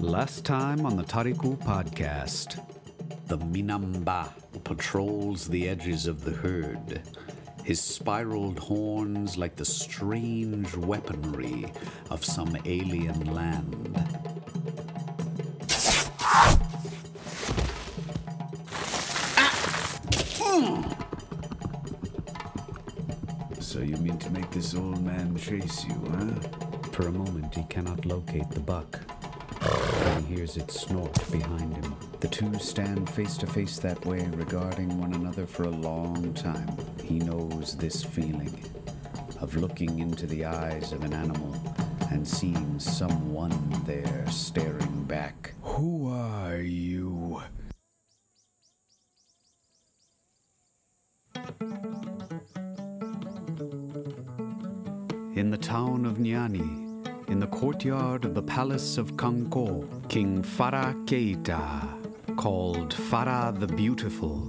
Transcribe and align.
Last 0.00 0.44
time 0.44 0.86
on 0.86 0.96
the 0.96 1.02
Tariku 1.02 1.56
podcast. 1.58 2.64
The 3.26 3.36
Minamba 3.36 4.30
patrols 4.62 5.48
the 5.48 5.68
edges 5.68 6.06
of 6.06 6.24
the 6.24 6.30
herd, 6.30 7.02
his 7.64 7.80
spiraled 7.80 8.60
horns 8.60 9.36
like 9.36 9.56
the 9.56 9.64
strange 9.64 10.72
weaponry 10.76 11.72
of 12.10 12.24
some 12.24 12.56
alien 12.64 13.34
land. 13.34 14.06
So 23.58 23.80
you 23.80 23.96
mean 23.96 24.18
to 24.18 24.30
make 24.30 24.50
this 24.52 24.76
old 24.76 25.04
man 25.04 25.36
chase 25.36 25.84
you, 25.84 25.94
huh? 26.10 26.88
For 26.92 27.08
a 27.08 27.12
moment, 27.12 27.54
he 27.54 27.64
cannot 27.64 28.06
locate 28.06 28.48
the 28.50 28.60
buck. 28.60 29.00
He 30.18 30.34
hears 30.34 30.56
it 30.56 30.70
snort 30.70 31.14
behind 31.30 31.74
him. 31.76 31.94
The 32.20 32.28
two 32.28 32.58
stand 32.58 33.08
face 33.10 33.36
to 33.38 33.46
face 33.46 33.78
that 33.78 34.04
way, 34.04 34.26
regarding 34.34 34.98
one 34.98 35.14
another 35.14 35.46
for 35.46 35.64
a 35.64 35.70
long 35.70 36.34
time. 36.34 36.76
He 37.02 37.18
knows 37.18 37.76
this 37.76 38.02
feeling 38.02 38.64
of 39.40 39.56
looking 39.56 40.00
into 40.00 40.26
the 40.26 40.44
eyes 40.44 40.92
of 40.92 41.04
an 41.04 41.12
animal 41.12 41.54
and 42.10 42.26
seeing 42.26 42.78
someone 42.78 43.82
there 43.86 44.24
staring 44.30 45.04
back. 45.04 45.54
Who 45.62 46.10
are 46.10 46.56
you? 46.56 46.97
Courtyard 57.58 58.24
of 58.24 58.34
the 58.34 58.42
palace 58.42 58.98
of 58.98 59.16
Kanko, 59.16 59.84
King 60.08 60.44
Farah 60.44 60.94
Keita, 61.06 62.36
called 62.36 62.94
Farah 62.94 63.58
the 63.58 63.66
Beautiful, 63.66 64.48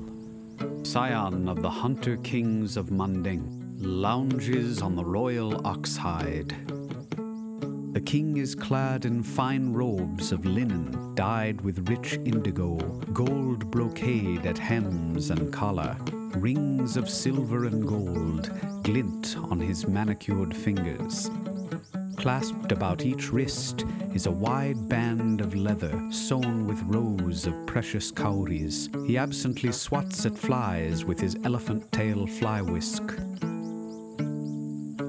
scion 0.83 1.49
of 1.49 1.63
the 1.63 1.69
hunter 1.71 2.17
kings 2.17 2.77
of 2.77 2.91
Manding, 2.91 3.73
lounges 3.79 4.83
on 4.83 4.95
the 4.95 5.03
royal 5.03 5.65
ox 5.65 5.97
hide. 5.97 6.55
The 7.93 8.01
king 8.05 8.37
is 8.37 8.53
clad 8.53 9.05
in 9.05 9.23
fine 9.23 9.73
robes 9.73 10.31
of 10.31 10.45
linen 10.45 11.15
dyed 11.15 11.61
with 11.61 11.89
rich 11.89 12.13
indigo, 12.25 12.77
gold 13.11 13.71
brocade 13.71 14.45
at 14.45 14.59
hems 14.59 15.31
and 15.31 15.51
collar, 15.51 15.97
rings 16.37 16.95
of 16.95 17.09
silver 17.09 17.65
and 17.65 17.87
gold 17.87 18.51
glint 18.83 19.35
on 19.49 19.59
his 19.59 19.87
manicured 19.87 20.55
fingers. 20.55 21.31
Clasped 22.19 22.73
about 22.73 23.05
each 23.05 23.31
wrist 23.31 23.85
is 24.13 24.25
a 24.25 24.31
wide 24.31 24.89
band 24.89 25.39
of 25.39 25.55
leather 25.55 25.97
sewn 26.11 26.67
with 26.67 26.83
rows 26.83 27.47
of 27.47 27.65
precious 27.65 28.11
cowries. 28.11 28.89
He 29.07 29.17
absently 29.17 29.71
swats 29.71 30.25
at 30.25 30.37
flies 30.37 31.05
with 31.05 31.17
his 31.17 31.37
elephant 31.45 31.89
tail 31.93 32.27
fly 32.27 32.61
whisk. 32.61 33.03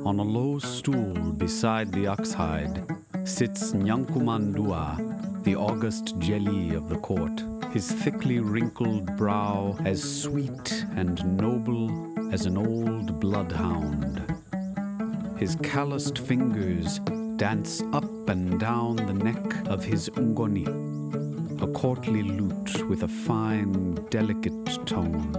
On 0.06 0.20
a 0.20 0.22
low 0.22 0.60
stool 0.60 1.32
beside 1.32 1.90
the 1.92 2.06
ox 2.06 2.32
hide 2.32 2.86
sits 3.24 3.72
Nyankumandua, 3.72 5.42
the 5.42 5.56
august 5.56 6.16
jeli 6.20 6.76
of 6.76 6.88
the 6.88 6.98
court, 6.98 7.42
his 7.72 7.90
thickly 7.90 8.38
wrinkled 8.38 9.16
brow 9.16 9.76
as 9.84 10.00
sweet 10.22 10.86
and 10.94 11.36
noble 11.36 11.90
as 12.32 12.46
an 12.46 12.56
old 12.56 13.18
bloodhound. 13.18 14.22
His 15.40 15.56
calloused 15.62 16.18
fingers 16.18 16.98
dance 17.36 17.82
up 17.94 18.28
and 18.28 18.60
down 18.60 18.96
the 18.96 19.14
neck 19.14 19.66
of 19.68 19.82
his 19.82 20.10
ngoni, 20.10 20.66
a 21.62 21.66
courtly 21.68 22.22
lute 22.22 22.86
with 22.90 23.04
a 23.04 23.08
fine, 23.08 23.94
delicate 24.10 24.86
tone. 24.86 25.32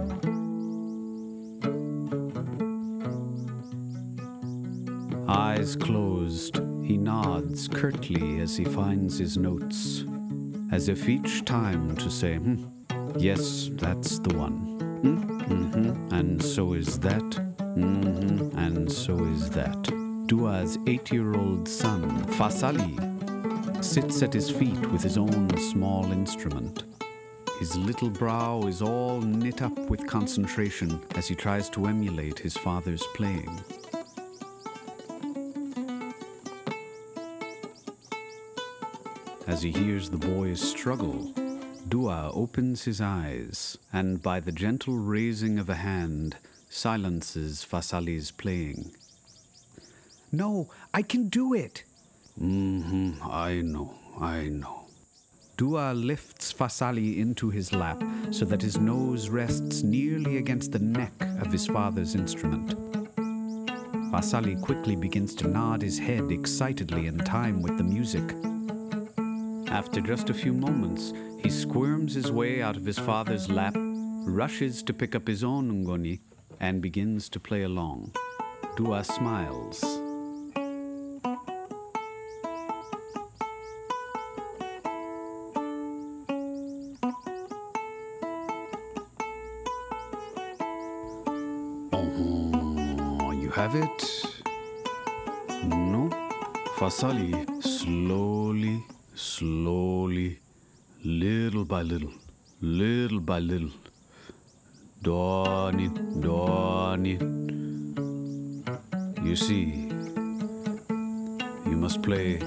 Eyes 5.28 5.76
closed, 5.76 6.56
he 6.82 6.98
nods 6.98 7.68
curtly 7.68 8.40
as 8.40 8.56
he 8.56 8.64
finds 8.64 9.18
his 9.18 9.38
notes, 9.38 10.04
as 10.72 10.88
if 10.88 11.08
each 11.08 11.44
time 11.44 11.96
to 11.98 12.10
say, 12.10 12.38
hmm, 12.38 12.64
yes, 13.16 13.70
that's 13.74 14.18
the 14.18 14.36
one. 14.36 14.80
Hmm, 15.02 15.40
mm-hmm, 15.42 16.12
and 16.12 16.42
so 16.42 16.72
is 16.72 16.98
that. 16.98 17.51
Mm-hmm, 17.76 18.58
and 18.58 18.90
so 18.92 19.24
is 19.24 19.48
that. 19.50 19.82
Dua's 20.26 20.78
eight 20.86 21.10
year 21.10 21.34
old 21.34 21.66
son, 21.66 22.22
Fasali, 22.26 22.94
sits 23.82 24.22
at 24.22 24.34
his 24.34 24.50
feet 24.50 24.90
with 24.90 25.02
his 25.02 25.16
own 25.16 25.56
small 25.56 26.12
instrument. 26.12 26.84
His 27.58 27.74
little 27.76 28.10
brow 28.10 28.62
is 28.66 28.82
all 28.82 29.20
knit 29.20 29.62
up 29.62 29.78
with 29.88 30.06
concentration 30.06 31.00
as 31.14 31.28
he 31.28 31.34
tries 31.34 31.70
to 31.70 31.86
emulate 31.86 32.38
his 32.38 32.56
father's 32.56 33.06
playing. 33.14 33.60
As 39.46 39.62
he 39.62 39.70
hears 39.70 40.10
the 40.10 40.18
boy's 40.18 40.60
struggle, 40.60 41.32
Dua 41.88 42.30
opens 42.34 42.84
his 42.84 43.00
eyes 43.00 43.78
and, 43.92 44.22
by 44.22 44.40
the 44.40 44.52
gentle 44.52 44.94
raising 44.96 45.58
of 45.58 45.68
a 45.68 45.74
hand, 45.74 46.36
silences 46.72 47.66
Fasali's 47.70 48.30
playing. 48.30 48.96
No, 50.32 50.70
I 50.94 51.02
can 51.02 51.28
do 51.28 51.52
it. 51.52 51.84
Mm-hmm, 52.40 53.22
I 53.22 53.60
know, 53.60 53.94
I 54.18 54.44
know. 54.44 54.86
Dua 55.58 55.92
lifts 55.92 56.50
Fasali 56.50 57.18
into 57.18 57.50
his 57.50 57.74
lap 57.74 58.02
so 58.30 58.46
that 58.46 58.62
his 58.62 58.78
nose 58.78 59.28
rests 59.28 59.82
nearly 59.82 60.38
against 60.38 60.72
the 60.72 60.78
neck 60.78 61.12
of 61.42 61.52
his 61.52 61.66
father's 61.66 62.14
instrument. 62.14 62.70
Fasali 64.10 64.58
quickly 64.62 64.96
begins 64.96 65.34
to 65.34 65.48
nod 65.48 65.82
his 65.82 65.98
head 65.98 66.32
excitedly 66.32 67.06
in 67.06 67.18
time 67.18 67.60
with 67.60 67.76
the 67.76 67.84
music. 67.84 68.24
After 69.70 70.00
just 70.00 70.30
a 70.30 70.34
few 70.34 70.54
moments, 70.54 71.12
he 71.42 71.50
squirms 71.50 72.14
his 72.14 72.32
way 72.32 72.62
out 72.62 72.78
of 72.78 72.86
his 72.86 72.98
father's 72.98 73.50
lap, 73.50 73.74
rushes 73.76 74.82
to 74.84 74.94
pick 74.94 75.14
up 75.14 75.28
his 75.28 75.44
own 75.44 75.84
ngoni, 75.84 76.20
and 76.62 76.80
begins 76.80 77.28
to 77.28 77.40
play 77.40 77.64
along. 77.64 78.12
Dua 78.76 79.02
smiles. 79.02 79.82
Oh, 91.92 93.32
you 93.32 93.50
have 93.50 93.74
it? 93.74 93.98
No? 95.66 96.08
Fasali, 96.76 97.34
slowly, 97.62 98.84
slowly, 99.14 100.38
little 101.04 101.64
by 101.64 101.82
little, 101.82 102.12
little 102.60 103.20
by 103.20 103.40
little. 103.40 103.81
Dawn 105.02 105.80
it, 105.80 106.20
dawn 106.20 107.06
it. 107.06 107.20
You 109.24 109.34
see, 109.34 109.88
you 111.66 111.76
must 111.76 112.02
play 112.02 112.40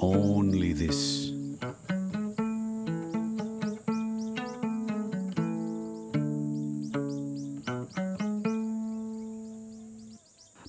only 0.00 0.72
this. 0.72 1.30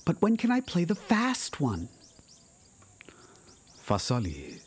But 0.04 0.20
when 0.20 0.36
can 0.36 0.50
I 0.50 0.60
play 0.60 0.84
the 0.84 0.94
fast 0.94 1.60
one? 1.62 1.88
Fasali, 3.82 4.60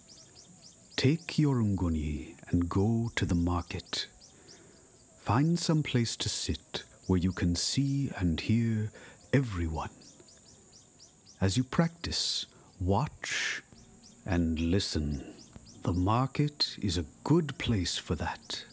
take 0.95 1.37
your 1.37 1.57
ngoni 1.57 2.33
and 2.49 2.67
go 2.67 3.11
to 3.15 3.25
the 3.27 3.35
market. 3.35 4.07
Find 5.25 5.57
some 5.57 5.81
place 5.81 6.15
to 6.17 6.29
sit 6.29 6.83
where 7.07 7.17
you 7.17 7.31
can 7.31 7.55
see 7.55 8.11
and 8.15 8.39
hear 8.39 8.91
everyone. 9.33 9.89
As 11.41 11.57
you 11.57 11.63
practice, 11.63 12.45
watch 12.79 13.63
and 14.27 14.59
listen. 14.59 15.33
The 15.81 15.93
market 15.93 16.77
is 16.79 16.99
a 16.99 17.07
good 17.23 17.57
place 17.57 17.97
for 17.97 18.13
that. 18.13 18.65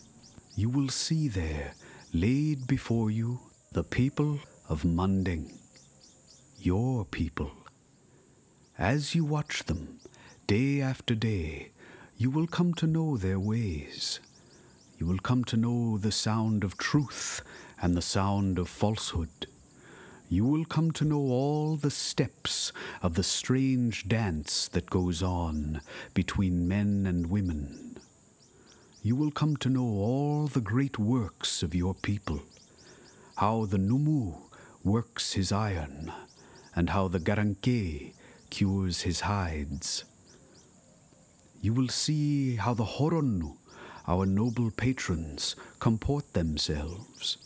You 0.55 0.69
will 0.69 0.91
see 0.91 1.27
there, 1.27 1.73
laid 2.13 2.67
before 2.67 3.11
you, 3.11 3.41
the 3.73 3.83
people 3.83 4.39
of 4.69 4.85
Manding, 4.85 5.59
your 6.59 7.07
people. 7.07 7.51
As 8.79 9.15
you 9.15 9.25
watch 9.25 9.65
them, 9.65 10.01
day 10.47 10.83
after 10.83 11.15
day, 11.15 11.71
you 12.19 12.29
will 12.29 12.47
come 12.47 12.75
to 12.75 12.87
know 12.87 13.17
their 13.17 13.41
ways. 13.41 14.21
You 15.03 15.09
will 15.09 15.19
come 15.19 15.43
to 15.47 15.57
know 15.57 15.99
the 15.99 16.13
sound 16.13 16.63
of 16.63 16.79
truth 16.79 17.43
and 17.81 17.97
the 17.97 18.01
sound 18.01 18.57
of 18.57 18.69
falsehood. 18.69 19.49
You 20.29 20.45
will 20.45 20.65
come 20.65 20.93
to 20.93 21.05
know 21.05 21.19
all 21.19 21.75
the 21.75 21.91
steps 21.91 22.73
of 23.03 23.15
the 23.15 23.25
strange 23.25 24.07
dance 24.07 24.69
that 24.69 24.91
goes 24.91 25.21
on 25.21 25.81
between 26.15 26.69
men 26.69 27.05
and 27.05 27.29
women. 27.29 27.99
you 29.03 29.17
will 29.17 29.33
come 29.33 29.57
to 29.57 29.69
know 29.69 29.83
all 29.83 30.47
the 30.47 30.61
great 30.61 31.01
works 31.01 31.65
of 31.65 31.75
your 31.75 31.95
people, 31.95 32.41
how 33.39 33.65
the 33.65 33.79
Numu 33.79 34.37
works 34.85 35.33
his 35.33 35.51
iron, 35.51 36.13
and 36.77 36.91
how 36.91 37.09
the 37.09 37.19
Garanke 37.19 38.13
cures 38.51 39.01
his 39.01 39.23
hides. 39.23 40.05
You 41.61 41.75
will 41.75 41.89
see 41.89 42.55
how 42.55 42.75
the 42.75 42.85
Horonnu, 42.85 43.57
our 44.07 44.27
noble 44.27 44.71
patrons, 44.71 45.57
comport 45.79 46.33
themselves. 46.33 47.39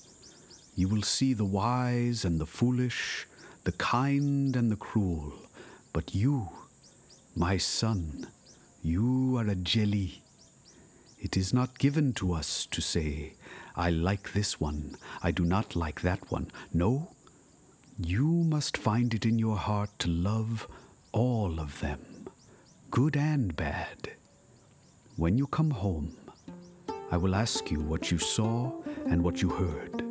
You 0.75 0.88
will 0.88 1.03
see 1.03 1.32
the 1.32 1.44
wise 1.44 2.25
and 2.25 2.41
the 2.41 2.47
foolish, 2.47 3.26
the 3.64 3.73
kind 3.73 4.55
and 4.56 4.70
the 4.70 4.76
cruel. 4.76 5.32
But 5.93 6.14
you, 6.14 6.49
my 7.35 7.56
son, 7.56 8.29
you 8.82 9.37
are 9.38 9.49
a 9.49 9.55
jeli. 9.55 10.19
It 11.19 11.37
is 11.37 11.53
not 11.53 11.79
given 11.79 12.12
to 12.14 12.32
us 12.32 12.67
to 12.67 12.81
say, 12.81 13.32
I 13.75 13.91
like 13.91 14.32
this 14.32 14.61
one, 14.61 14.97
I 15.23 15.31
do 15.31 15.44
not 15.44 15.75
like 15.75 16.03
that 16.03 16.31
one. 16.31 16.50
No, 16.73 17.08
you 17.99 18.26
must 18.26 18.76
find 18.76 19.12
it 19.14 19.25
in 19.25 19.38
your 19.38 19.56
heart 19.56 19.91
to 20.00 20.08
love 20.08 20.69
all 21.12 21.58
of 21.58 21.81
them, 21.81 22.29
good 22.91 23.17
and 23.17 23.56
bad. 23.56 24.11
When 25.17 25.38
you 25.38 25.47
come 25.47 25.70
home, 25.70 26.17
I 27.08 27.17
will 27.17 27.37
ask 27.37 27.70
you 27.70 27.81
what 27.81 28.11
you 28.11 28.19
saw 28.19 28.73
and 29.06 29.23
what 29.23 29.41
you 29.41 29.49
heard. 29.49 30.03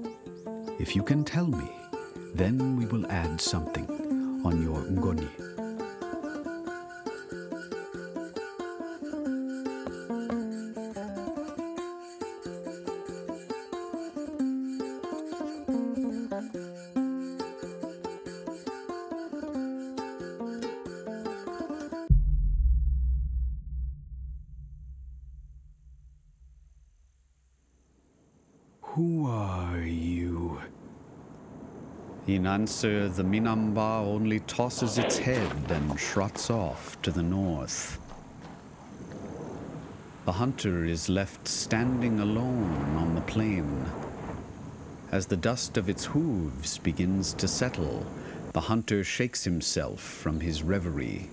If 0.79 0.95
you 0.95 1.03
can 1.03 1.25
tell 1.25 1.45
me, 1.45 1.69
then 2.33 2.77
we 2.77 2.85
will 2.85 3.05
add 3.11 3.41
something 3.41 3.89
on 4.45 4.61
your 4.63 4.81
ngoni. 4.83 5.27
Who 28.95 29.27
are 29.27 29.81
you? 29.81 30.61
In 32.27 32.47
answer, 32.47 33.09
the 33.09 33.23
Minamba 33.23 33.99
only 33.99 34.39
tosses 34.39 34.97
its 34.97 35.17
head 35.17 35.69
and 35.69 35.97
trots 35.97 36.49
off 36.49 37.01
to 37.01 37.11
the 37.11 37.21
north. 37.21 37.99
The 40.23 40.31
hunter 40.31 40.85
is 40.85 41.09
left 41.09 41.45
standing 41.45 42.21
alone 42.21 42.95
on 42.95 43.15
the 43.15 43.21
plain. 43.21 43.85
As 45.11 45.25
the 45.25 45.35
dust 45.35 45.75
of 45.75 45.89
its 45.89 46.05
hooves 46.05 46.77
begins 46.77 47.33
to 47.33 47.49
settle, 47.49 48.05
the 48.53 48.61
hunter 48.61 49.03
shakes 49.03 49.43
himself 49.43 49.99
from 49.99 50.39
his 50.39 50.63
reverie. 50.63 51.29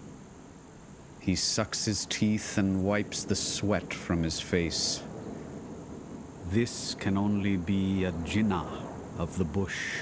He 1.20 1.37
sucks 1.37 1.85
his 1.85 2.06
teeth 2.06 2.59
and 2.59 2.82
wipes 2.82 3.23
the 3.23 3.37
sweat 3.37 3.94
from 3.94 4.25
his 4.25 4.41
face. 4.41 5.00
This 6.52 6.94
can 7.00 7.16
only 7.16 7.56
be 7.56 8.04
a 8.04 8.12
jinnah 8.12 8.82
of 9.16 9.38
the 9.38 9.44
bush, 9.44 10.00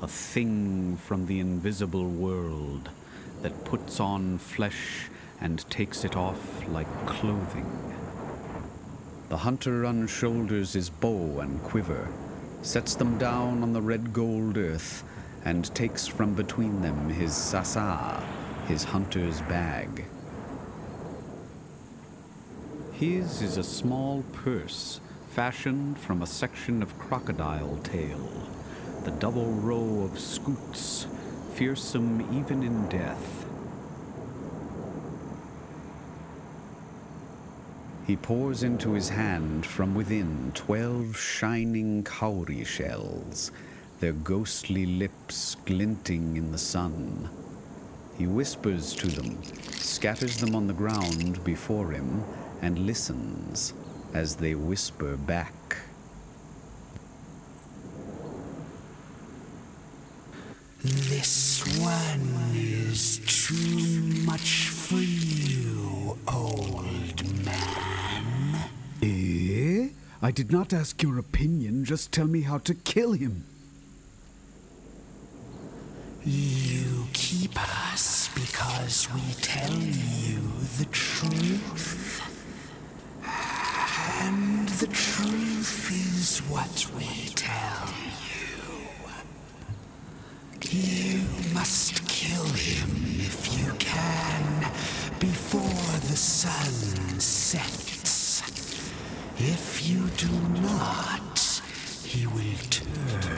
a 0.00 0.06
thing 0.06 0.96
from 0.96 1.26
the 1.26 1.40
invisible 1.40 2.06
world 2.06 2.88
that 3.42 3.64
puts 3.64 3.98
on 3.98 4.38
flesh 4.38 5.08
and 5.40 5.68
takes 5.68 6.04
it 6.04 6.16
off 6.16 6.64
like 6.68 6.86
clothing. 7.04 7.66
The 9.28 9.38
hunter 9.38 9.82
unshoulders 9.82 10.74
his 10.74 10.88
bow 10.88 11.40
and 11.40 11.60
quiver, 11.64 12.06
sets 12.62 12.94
them 12.94 13.18
down 13.18 13.64
on 13.64 13.72
the 13.72 13.82
red 13.82 14.12
gold 14.12 14.56
earth, 14.56 15.02
and 15.44 15.74
takes 15.74 16.06
from 16.06 16.34
between 16.34 16.80
them 16.80 17.08
his 17.08 17.34
sasa, 17.34 18.24
his 18.68 18.84
hunter's 18.84 19.40
bag. 19.40 20.04
His 22.92 23.42
is 23.42 23.56
a 23.56 23.64
small 23.64 24.22
purse 24.32 25.00
fashioned 25.30 25.96
from 25.96 26.22
a 26.22 26.26
section 26.26 26.82
of 26.82 26.98
crocodile 26.98 27.78
tail, 27.84 28.18
the 29.04 29.12
double 29.12 29.52
row 29.52 30.02
of 30.02 30.18
scutes, 30.18 31.06
fearsome 31.54 32.20
even 32.36 32.64
in 32.64 32.88
death. 32.88 33.46
He 38.08 38.16
pours 38.16 38.64
into 38.64 38.92
his 38.92 39.08
hand 39.08 39.64
from 39.64 39.94
within 39.94 40.50
twelve 40.52 41.16
shining 41.16 42.02
cowrie 42.02 42.64
shells, 42.64 43.52
their 44.00 44.12
ghostly 44.12 44.84
lips 44.84 45.54
glinting 45.64 46.36
in 46.36 46.50
the 46.50 46.58
sun. 46.58 47.30
He 48.18 48.26
whispers 48.26 48.94
to 48.94 49.06
them, 49.06 49.40
scatters 49.44 50.38
them 50.38 50.56
on 50.56 50.66
the 50.66 50.72
ground 50.72 51.44
before 51.44 51.92
him, 51.92 52.24
and 52.62 52.80
listens 52.80 53.74
as 54.14 54.36
they 54.36 54.54
whisper 54.54 55.16
back. 55.16 55.54
This 60.82 61.62
one 61.78 62.54
is 62.54 63.20
too 63.26 64.24
much 64.24 64.68
for 64.68 64.96
you, 64.96 66.18
old 66.26 67.44
man. 67.44 68.70
Eh? 69.02 69.88
I 70.22 70.30
did 70.30 70.50
not 70.50 70.72
ask 70.72 71.02
your 71.02 71.18
opinion, 71.18 71.84
just 71.84 72.12
tell 72.12 72.26
me 72.26 72.42
how 72.42 72.58
to 72.58 72.74
kill 72.74 73.12
him. 73.12 73.44
You 76.24 77.06
keep 77.12 77.58
us 77.86 78.28
because 78.34 79.08
we 79.14 79.20
tell 79.40 79.72
you 79.72 80.40
the 80.78 80.84
truth. 80.86 81.89
The 84.80 84.86
truth 84.86 85.92
is 85.92 86.38
what 86.48 86.86
we 86.96 87.04
tell 87.34 87.86
you. 88.30 88.80
You 90.70 91.20
must 91.52 92.08
kill 92.08 92.46
him 92.46 93.20
if 93.20 93.58
you 93.58 93.74
can 93.74 94.72
before 95.18 95.60
the 96.08 96.16
sun 96.16 97.20
sets. 97.20 98.40
If 99.36 99.86
you 99.86 100.08
do 100.16 100.32
not, 100.62 101.60
he 102.02 102.26
will 102.26 102.56
turn 102.70 103.29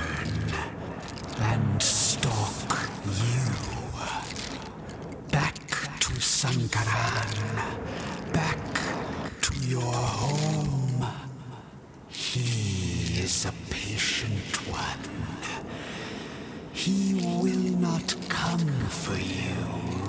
Will 17.40 17.78
not 17.78 18.14
come 18.28 18.66
for 18.88 19.16
you 19.16 19.54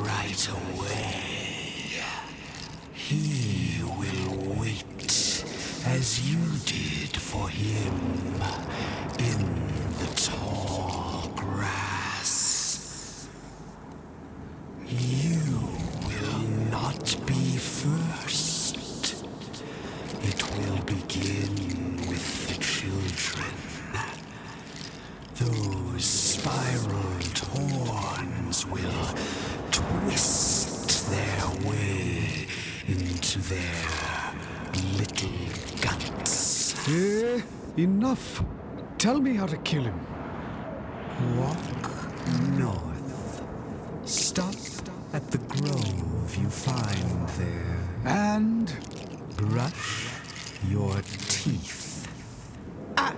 right 0.03 0.47
away. 0.49 1.32
Enough! 38.13 38.45
Tell 38.99 39.19
me 39.19 39.33
how 39.33 39.47
to 39.47 39.57
kill 39.57 39.81
him. 39.81 39.99
Walk 41.35 41.57
north. 42.59 43.41
Stop 44.05 44.53
at 45.13 45.31
the 45.31 45.39
grove 45.39 46.35
you 46.35 46.47
find 46.47 47.27
there. 47.29 47.79
And 48.05 48.71
Brush 49.35 50.09
your 50.69 51.01
teeth. 51.27 52.07
Ah! 52.97 53.15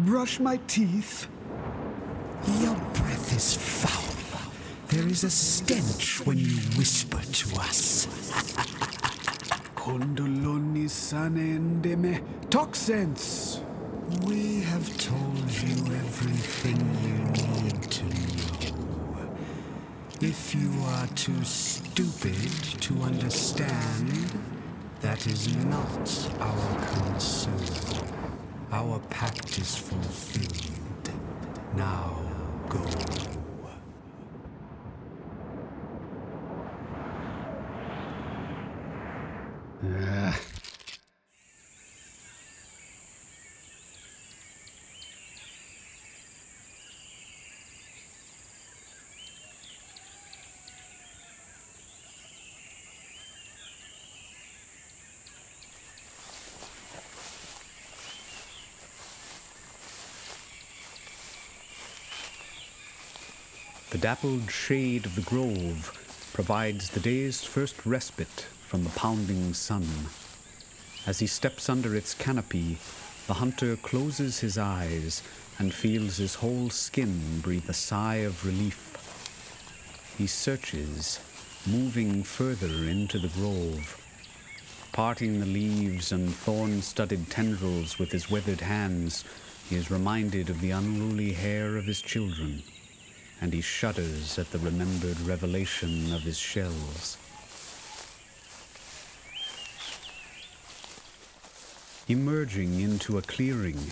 brush 0.00 0.40
my 0.40 0.56
teeth. 0.66 1.28
Your 2.58 2.74
breath 2.98 3.30
is 3.36 3.54
foul. 3.54 4.50
There 4.88 5.06
is 5.06 5.22
a 5.22 5.30
stench 5.30 6.26
when 6.26 6.38
you 6.38 6.56
whisper 6.76 7.22
to 7.22 7.60
us. 7.60 8.06
Kondoloni 9.76 10.88
sanendeme. 10.88 12.20
Talk 12.50 12.74
sense. 12.74 13.45
Have 14.86 14.98
told 14.98 15.50
you 15.50 15.94
everything 15.96 16.78
you 17.02 17.18
need 17.42 17.82
to 17.90 18.04
know. 18.04 19.28
If 20.20 20.54
you 20.54 20.70
are 20.84 21.08
too 21.08 21.42
stupid 21.42 22.52
to 22.82 22.94
understand, 23.02 24.30
that 25.00 25.26
is 25.26 25.56
not 25.64 26.30
our 26.38 26.86
concern. 26.86 28.06
Our 28.70 29.00
pact 29.10 29.58
is 29.58 29.74
fulfilled. 29.74 31.10
Now 31.74 32.20
go. 32.68 32.84
The 63.96 64.02
dappled 64.02 64.50
shade 64.50 65.06
of 65.06 65.14
the 65.14 65.22
grove 65.22 65.90
provides 66.34 66.90
the 66.90 67.00
day's 67.00 67.42
first 67.42 67.86
respite 67.86 68.44
from 68.60 68.84
the 68.84 68.90
pounding 68.90 69.54
sun. 69.54 69.88
As 71.06 71.20
he 71.20 71.26
steps 71.26 71.70
under 71.70 71.96
its 71.96 72.12
canopy, 72.12 72.76
the 73.26 73.40
hunter 73.40 73.74
closes 73.74 74.40
his 74.40 74.58
eyes 74.58 75.22
and 75.58 75.72
feels 75.72 76.18
his 76.18 76.34
whole 76.34 76.68
skin 76.68 77.40
breathe 77.40 77.70
a 77.70 77.72
sigh 77.72 78.16
of 78.16 78.44
relief. 78.44 78.98
He 80.18 80.26
searches, 80.26 81.18
moving 81.66 82.22
further 82.22 82.84
into 82.86 83.18
the 83.18 83.28
grove. 83.28 83.98
Parting 84.92 85.40
the 85.40 85.46
leaves 85.46 86.12
and 86.12 86.34
thorn 86.34 86.82
studded 86.82 87.30
tendrils 87.30 87.98
with 87.98 88.12
his 88.12 88.30
weathered 88.30 88.60
hands, 88.60 89.24
he 89.70 89.76
is 89.76 89.90
reminded 89.90 90.50
of 90.50 90.60
the 90.60 90.72
unruly 90.72 91.32
hair 91.32 91.78
of 91.78 91.86
his 91.86 92.02
children 92.02 92.62
and 93.40 93.52
he 93.52 93.60
shudders 93.60 94.38
at 94.38 94.50
the 94.50 94.58
remembered 94.58 95.20
revelation 95.20 96.12
of 96.12 96.22
his 96.22 96.38
shells. 96.38 97.18
Emerging 102.08 102.80
into 102.80 103.18
a 103.18 103.22
clearing, 103.22 103.90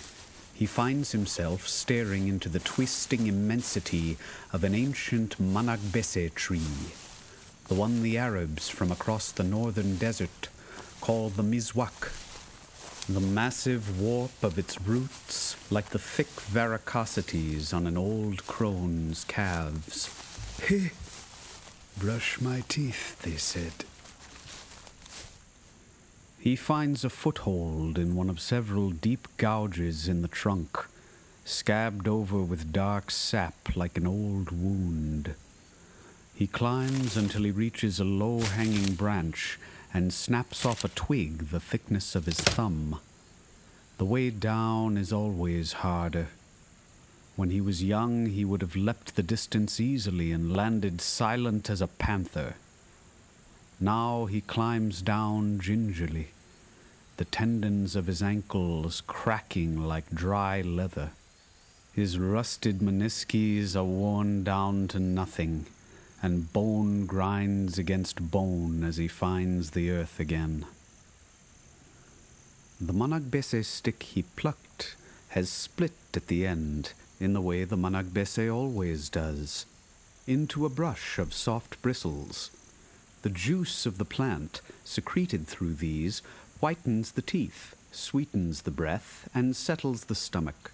he 0.55 0.67
finds 0.67 1.11
himself 1.11 1.67
staring 1.67 2.29
into 2.29 2.49
the 2.49 2.61
twisting 2.61 3.27
immensity 3.27 4.17
of 4.53 4.63
an 4.63 4.75
ancient 4.75 5.37
Managbese 5.41 6.33
tree, 6.35 6.95
the 7.67 7.75
one 7.75 8.03
the 8.03 8.17
Arabs 8.17 8.69
from 8.69 8.93
across 8.93 9.33
the 9.33 9.43
northern 9.43 9.97
desert 9.97 10.49
call 11.01 11.29
the 11.29 11.43
Miswak. 11.43 12.24
The 13.07 13.21
massive 13.21 14.01
warp 14.01 14.43
of 14.43 14.59
its 14.59 14.81
roots, 14.81 15.57
like 15.71 15.91
the 15.91 15.99
thick 15.99 16.29
varicosities 16.29 17.75
on 17.75 17.87
an 17.87 17.99
old 17.99 18.47
crone's 18.47 19.25
calves. 19.25 20.09
Hey, 20.63 20.93
brush 21.99 22.41
my 22.41 22.65
teeth, 22.67 23.21
they 23.21 23.37
said. 23.37 23.85
He 26.39 26.57
finds 26.57 27.05
a 27.05 27.11
foothold 27.11 27.99
in 27.99 28.17
one 28.17 28.31
of 28.31 28.41
several 28.41 28.89
deep 28.89 29.29
gouges 29.37 30.09
in 30.09 30.23
the 30.23 30.29
trunk, 30.29 30.79
scabbed 31.45 32.09
over 32.09 32.39
with 32.39 32.73
dark 32.73 33.11
sap 33.11 33.77
like 33.77 33.99
an 33.99 34.07
old 34.07 34.51
wound. 34.51 35.35
He 36.35 36.47
climbs 36.47 37.19
until 37.19 37.43
he 37.43 37.51
reaches 37.51 38.01
a 38.01 38.05
low 38.05 38.41
hanging 38.41 38.95
branch 38.95 39.59
and 39.95 40.13
snaps 40.13 40.67
off 40.67 40.85
a 40.85 40.89
twig 40.89 41.51
the 41.51 41.61
thickness 41.61 42.17
of 42.17 42.27
his 42.27 42.41
thumb. 42.41 42.99
The 43.97 44.05
way 44.05 44.29
down 44.29 44.99
is 44.99 45.13
always 45.13 45.75
harder. 45.75 46.29
When 47.37 47.51
he 47.51 47.61
was 47.61 47.83
young, 47.83 48.27
he 48.27 48.45
would 48.45 48.61
have 48.61 48.75
leapt 48.75 49.15
the 49.15 49.23
distance 49.23 49.79
easily 49.79 50.33
and 50.33 50.53
landed 50.53 51.01
silent 51.01 51.71
as 51.71 51.81
a 51.81 51.87
panther. 51.87 52.57
Now 53.81 54.27
he 54.27 54.41
climbs 54.41 55.01
down 55.01 55.61
gingerly, 55.61 56.29
the 57.17 57.25
tendons 57.25 57.95
of 57.95 58.07
his 58.07 58.23
ankles 58.23 59.01
cracking 59.07 59.81
like 59.81 60.11
dry 60.11 60.61
leather. 60.61 61.13
His 61.93 62.19
rusted 62.19 62.81
menisces 62.81 63.77
are 63.77 63.85
worn 63.85 64.43
down 64.43 64.89
to 64.89 64.99
nothing, 64.99 65.67
and 66.25 66.55
bone 66.55 67.05
grinds 67.05 67.77
against 67.79 68.31
bone 68.31 68.83
as 68.83 68.97
he 68.97 69.07
finds 69.07 69.73
the 69.73 69.91
earth 69.91 70.19
again. 70.19 70.65
The 72.81 72.95
Managbese 72.95 73.63
stick 73.63 74.03
he 74.03 74.23
plucked 74.23 74.97
has 75.29 75.51
split 75.51 75.93
at 76.15 76.29
the 76.29 76.47
end 76.47 76.95
in 77.21 77.35
the 77.35 77.43
way 77.43 77.65
the 77.65 77.77
Managbese 77.77 78.51
always 78.51 79.11
does, 79.11 79.67
into 80.27 80.65
a 80.65 80.71
brush 80.71 81.19
of 81.19 81.35
soft 81.35 81.83
bristles. 81.83 82.51
The 83.21 83.29
juice 83.29 83.85
of 83.85 83.99
the 83.99 84.07
plant, 84.07 84.63
secreted 84.83 85.47
through 85.47 85.75
these, 85.75 86.23
whitens 86.59 87.13
the 87.13 87.23
teeth, 87.23 87.77
sweetens 87.93 88.63
the 88.63 88.71
breath, 88.71 89.29
and 89.35 89.55
settles 89.55 90.05
the 90.05 90.15
stomach. 90.15 90.73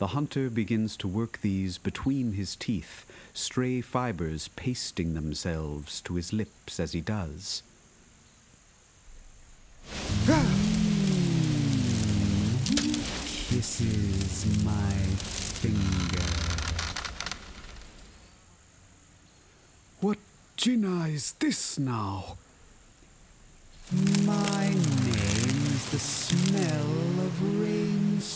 The 0.00 0.16
hunter 0.16 0.48
begins 0.48 0.96
to 0.96 1.06
work 1.06 1.42
these 1.42 1.76
between 1.76 2.32
his 2.32 2.56
teeth, 2.56 3.04
stray 3.34 3.82
fibers 3.82 4.48
pasting 4.56 5.12
themselves 5.12 6.00
to 6.00 6.14
his 6.14 6.32
lips 6.32 6.80
as 6.80 6.92
he 6.92 7.02
does. 7.02 7.62
Kisses 13.50 14.64
my 14.64 14.90
finger. 15.20 16.24
What 20.00 20.16
Jinnah 20.56 21.12
is 21.12 21.32
this 21.32 21.78
now? 21.78 22.38
My 24.24 24.68
name 24.70 25.66
is 25.66 25.90
the 25.90 25.98
smell 25.98 27.09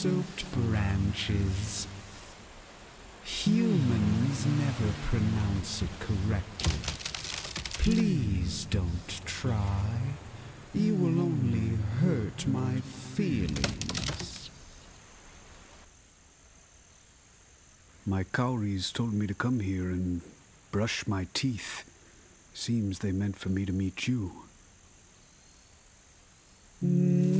soaked 0.04 0.52
branches. 0.52 1.86
Humans 3.24 4.44
never 4.44 4.92
pronounce 5.06 5.80
it 5.80 5.88
correctly. 5.98 6.78
Please 7.82 8.66
don't 8.66 9.08
try. 9.24 9.96
You 10.74 10.94
will 10.94 11.22
only 11.22 11.78
hurt 12.02 12.46
my 12.46 12.80
feelings. 12.80 14.50
My 18.04 18.24
cowries 18.24 18.92
told 18.92 19.14
me 19.14 19.26
to 19.26 19.32
come 19.32 19.60
here 19.60 19.88
and 19.88 20.20
brush 20.70 21.06
my 21.06 21.28
teeth. 21.32 21.90
Seems 22.52 22.98
they 22.98 23.12
meant 23.12 23.36
for 23.36 23.48
me 23.48 23.64
to 23.64 23.72
meet 23.72 24.06
you. 24.06 24.32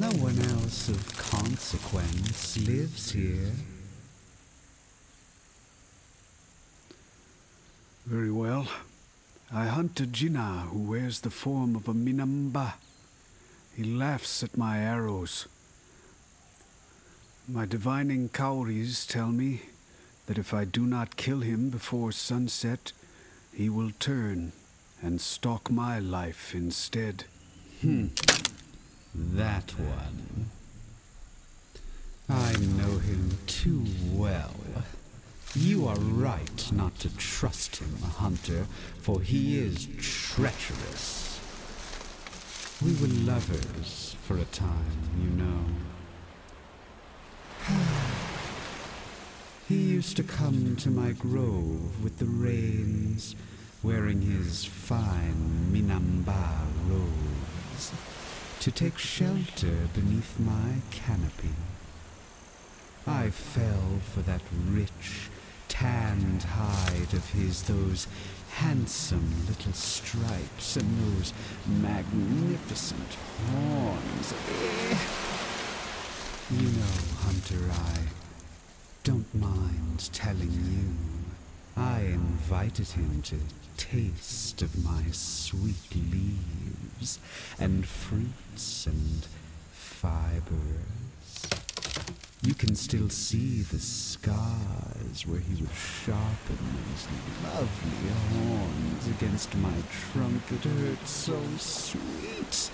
No 0.04 0.11
one 0.20 0.38
else 0.50 0.90
of 0.90 1.16
consequence 1.16 2.58
lives 2.58 3.12
here. 3.12 3.52
Very 8.04 8.30
well. 8.30 8.68
I 9.50 9.64
hunt 9.64 9.99
a 10.00 10.02
Jinnah 10.02 10.68
who 10.68 10.80
wears 10.80 11.20
the 11.20 11.30
form 11.30 11.75
of 11.75 11.88
a 11.88 11.94
Minamba. 11.94 12.75
He 13.75 13.82
laughs 13.82 14.42
at 14.42 14.58
my 14.58 14.78
arrows. 14.78 15.49
My 17.49 17.64
divining 17.64 18.28
cowries 18.28 19.06
tell 19.06 19.28
me 19.28 19.62
that 20.26 20.37
if 20.37 20.52
I 20.52 20.66
do 20.66 20.84
not 20.84 21.16
kill 21.16 21.40
him 21.40 21.70
before 21.70 22.12
sunset, 22.12 22.92
he 23.54 23.70
will 23.70 23.92
turn 23.99 24.52
and 25.00 25.18
stalk 25.18 25.70
my 25.70 25.99
life 25.99 26.54
instead. 26.54 27.25
Hmm. 27.80 28.08
That 29.14 29.71
one. 29.78 30.50
I 32.28 32.52
know 32.56 32.99
him 32.99 33.38
too 33.47 33.85
well. 34.12 34.54
You 35.54 35.87
are 35.87 35.97
right 35.97 36.73
not 36.73 36.99
to 37.00 37.16
trust 37.16 37.76
him, 37.76 37.97
Hunter, 38.02 38.66
for 38.99 39.21
he 39.21 39.59
is 39.61 39.87
treacherous. 40.00 41.38
We 42.85 42.92
were 42.94 43.06
lovers 43.06 44.16
for 44.23 44.37
a 44.37 44.44
time, 44.47 45.11
you 45.23 45.30
know. 45.30 45.64
He 49.68 49.76
used 49.76 50.16
to 50.16 50.25
come 50.25 50.75
to 50.76 50.90
my 50.90 51.12
grove 51.12 52.02
with 52.02 52.18
the 52.18 52.26
rains, 52.26 53.37
wearing 53.83 54.23
his 54.23 54.64
fine 54.64 55.71
Minamba 55.73 56.66
robes. 56.90 57.92
To 58.64 58.71
take 58.71 58.97
shelter 58.97 59.76
beneath 59.92 60.40
my 60.40 60.76
canopy. 60.90 61.50
I 63.06 63.28
fell 63.28 64.00
for 64.14 64.21
that 64.21 64.40
rich, 64.71 65.28
tanned 65.68 66.44
hide 66.44 67.12
of 67.12 67.28
his, 67.33 67.64
those 67.64 68.06
handsome 68.52 69.35
little 69.47 69.75
stripes 69.75 70.78
and 70.78 70.88
those 70.99 71.35
magnificent 71.83 73.18
horns. 73.52 74.33
Eh. 74.33 74.97
You 76.50 76.68
know, 76.71 76.97
Hunter, 77.21 77.71
I 77.71 77.99
don't 79.02 79.35
mind 79.35 80.09
telling 80.14 80.52
you. 80.52 80.88
I 81.76 82.00
invited 82.00 82.88
him 82.88 83.21
to 83.25 83.37
taste 83.76 84.62
of 84.62 84.85
my 84.85 85.04
sweet 85.11 85.95
leaves 85.95 87.19
and 87.59 87.87
fruits 87.87 88.87
and 88.87 89.26
fibers. 89.73 90.85
You 92.43 92.52
can 92.54 92.75
still 92.76 93.09
see 93.09 93.62
the 93.62 93.78
scars 93.78 95.26
where 95.26 95.40
he 95.40 95.62
would 95.62 95.71
sharpen 95.73 96.59
those 96.90 97.09
lovely 97.43 98.11
horns 98.33 99.07
against 99.07 99.54
my 99.57 99.73
trunk. 100.12 100.43
It 100.50 100.64
hurt 100.64 101.09
so 101.09 101.40
sweet. 101.59 102.71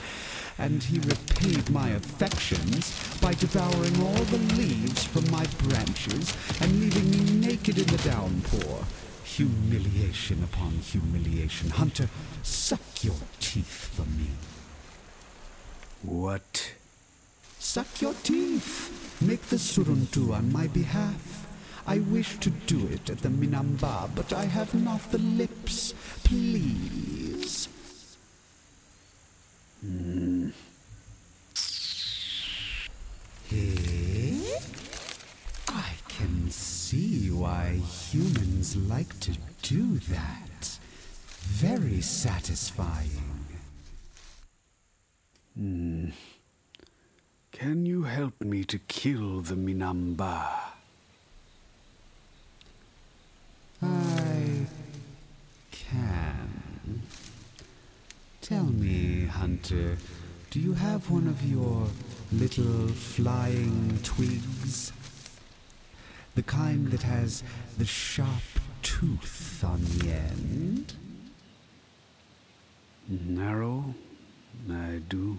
And 0.59 0.83
he 0.83 0.99
repaid 0.99 1.71
my 1.71 1.90
affections 1.90 2.92
by 3.21 3.35
devouring 3.35 4.02
all 4.02 4.25
the 4.25 4.54
leaves 4.57 5.04
from 5.04 5.30
my 5.30 5.47
branches 5.59 6.37
and 6.61 6.80
leaving 6.80 7.11
me 7.11 7.47
naked 7.47 7.78
in 7.78 7.87
the 7.87 7.99
downpour. 7.99 8.85
Humiliation 9.37 10.42
upon 10.42 10.70
humiliation. 10.78 11.70
Hunter, 11.70 12.08
suck 12.42 13.04
your 13.04 13.14
teeth 13.38 13.90
for 13.94 14.02
me. 14.02 14.30
What? 16.02 16.72
Suck 17.58 18.02
your 18.02 18.14
teeth. 18.22 19.20
Make 19.20 19.42
the 19.42 19.56
suruntu 19.56 20.34
on 20.34 20.52
my 20.52 20.66
behalf. 20.66 21.46
I 21.87 21.99
wish 21.99 22.38
to 22.38 22.50
do 22.50 22.88
it 22.88 23.08
at 23.08 23.18
the 23.18 23.28
Minamba, 23.28 24.10
but 24.14 24.32
I 24.32 24.46
have 24.46 24.75
not 24.75 25.10
the 25.12 25.18
lips. 25.18 25.94
Please. 26.25 27.68
Mm. 29.84 30.52
Eh? 33.52 34.58
I 35.68 35.92
can 36.08 36.50
see 36.50 37.30
why 37.70 37.76
humans 37.76 38.76
like 38.88 39.18
to 39.20 39.32
do 39.62 39.98
that. 40.08 40.78
Very 41.40 42.00
satisfying. 42.00 43.46
Hmm. 45.56 46.10
Can 47.52 47.86
you 47.86 48.04
help 48.04 48.40
me 48.40 48.64
to 48.64 48.78
kill 48.78 49.40
the 49.40 49.54
Minamba? 49.54 50.46
I 53.82 54.66
can. 55.70 57.02
Tell 58.40 58.64
me, 58.64 59.26
Hunter, 59.26 59.98
do 60.50 60.60
you 60.60 60.72
have 60.72 61.10
one 61.10 61.28
of 61.28 61.44
your 61.44 61.86
little 62.32 62.88
flying 62.88 63.98
twigs? 64.02 64.92
The 66.34 66.42
kind 66.42 66.90
that 66.92 67.02
has 67.02 67.42
the 67.76 67.84
sharp 67.84 68.28
tooth 68.82 69.62
on 69.64 69.84
the 69.84 70.10
end? 70.10 70.94
Narrow? 73.08 73.94
I 74.70 75.00
do. 75.08 75.38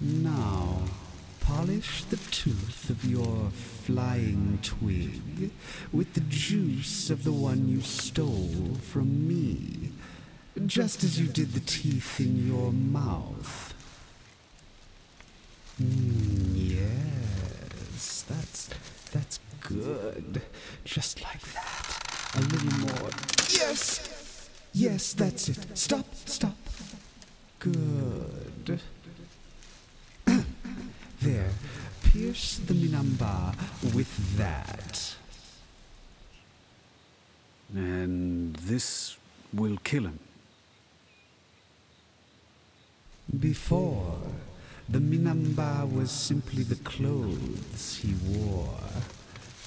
Now, 0.00 0.82
polish 1.40 2.04
the 2.04 2.16
tooth 2.16 2.90
of 2.90 3.04
your 3.04 3.50
flying 3.50 4.58
twig 4.62 5.50
with 5.92 6.14
the 6.14 6.20
juice 6.20 7.08
of 7.08 7.24
the 7.24 7.32
one 7.32 7.68
you 7.68 7.80
stole 7.80 8.76
from 8.82 9.26
me, 9.26 9.92
just 10.66 11.02
as 11.02 11.18
you 11.18 11.26
did 11.26 11.52
the 11.52 11.60
teeth 11.60 12.20
in 12.20 12.46
your 12.46 12.72
mouth. 12.72 13.74
Mm, 15.82 16.65
that's 19.12 19.38
good. 19.60 20.42
Just 20.84 21.22
like 21.22 21.40
that. 21.52 22.32
A 22.34 22.40
little 22.40 22.78
more. 22.80 23.10
Yes. 23.50 24.48
Yes, 24.72 25.12
that's 25.14 25.48
it. 25.48 25.58
Stop, 25.76 26.06
stop. 26.14 26.56
Good. 27.58 28.80
There, 31.22 31.50
pierce 32.04 32.58
the 32.58 32.74
Minamba 32.74 33.54
with 33.94 34.36
that. 34.36 35.16
And 37.74 38.54
this 38.56 39.16
will 39.52 39.78
kill 39.82 40.04
him. 40.04 40.18
Before, 43.40 44.18
the 44.88 44.98
Minamba 44.98 45.90
was 45.92 46.10
simply 46.10 46.62
the 46.62 46.76
clothes 46.76 47.96
he 47.96 48.14
wore. 48.24 48.78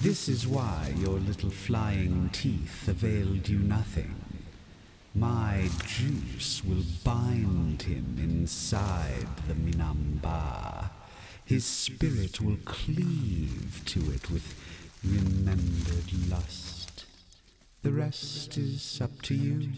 This 0.00 0.28
is 0.28 0.46
why 0.46 0.94
your 0.96 1.18
little 1.18 1.50
flying 1.50 2.30
teeth 2.32 2.88
availed 2.88 3.46
you 3.48 3.58
nothing. 3.58 4.14
My 5.14 5.68
juice 5.84 6.62
will 6.64 6.84
bind 7.04 7.82
him 7.82 8.16
inside 8.18 9.26
the 9.46 9.54
Minamba. 9.54 10.88
His 11.44 11.66
spirit 11.66 12.40
will 12.40 12.58
cleave 12.64 13.82
to 13.86 14.00
it 14.12 14.30
with 14.30 14.54
remembered 15.04 16.30
lust. 16.30 17.04
The 17.82 17.92
rest 17.92 18.56
is 18.56 19.00
up 19.02 19.20
to 19.22 19.34
you. 19.34 19.68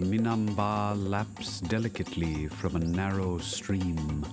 The 0.00 0.06
Minamba 0.06 0.96
laps 0.96 1.60
delicately 1.60 2.46
from 2.48 2.74
a 2.74 2.78
narrow 2.78 3.36
stream. 3.36 4.24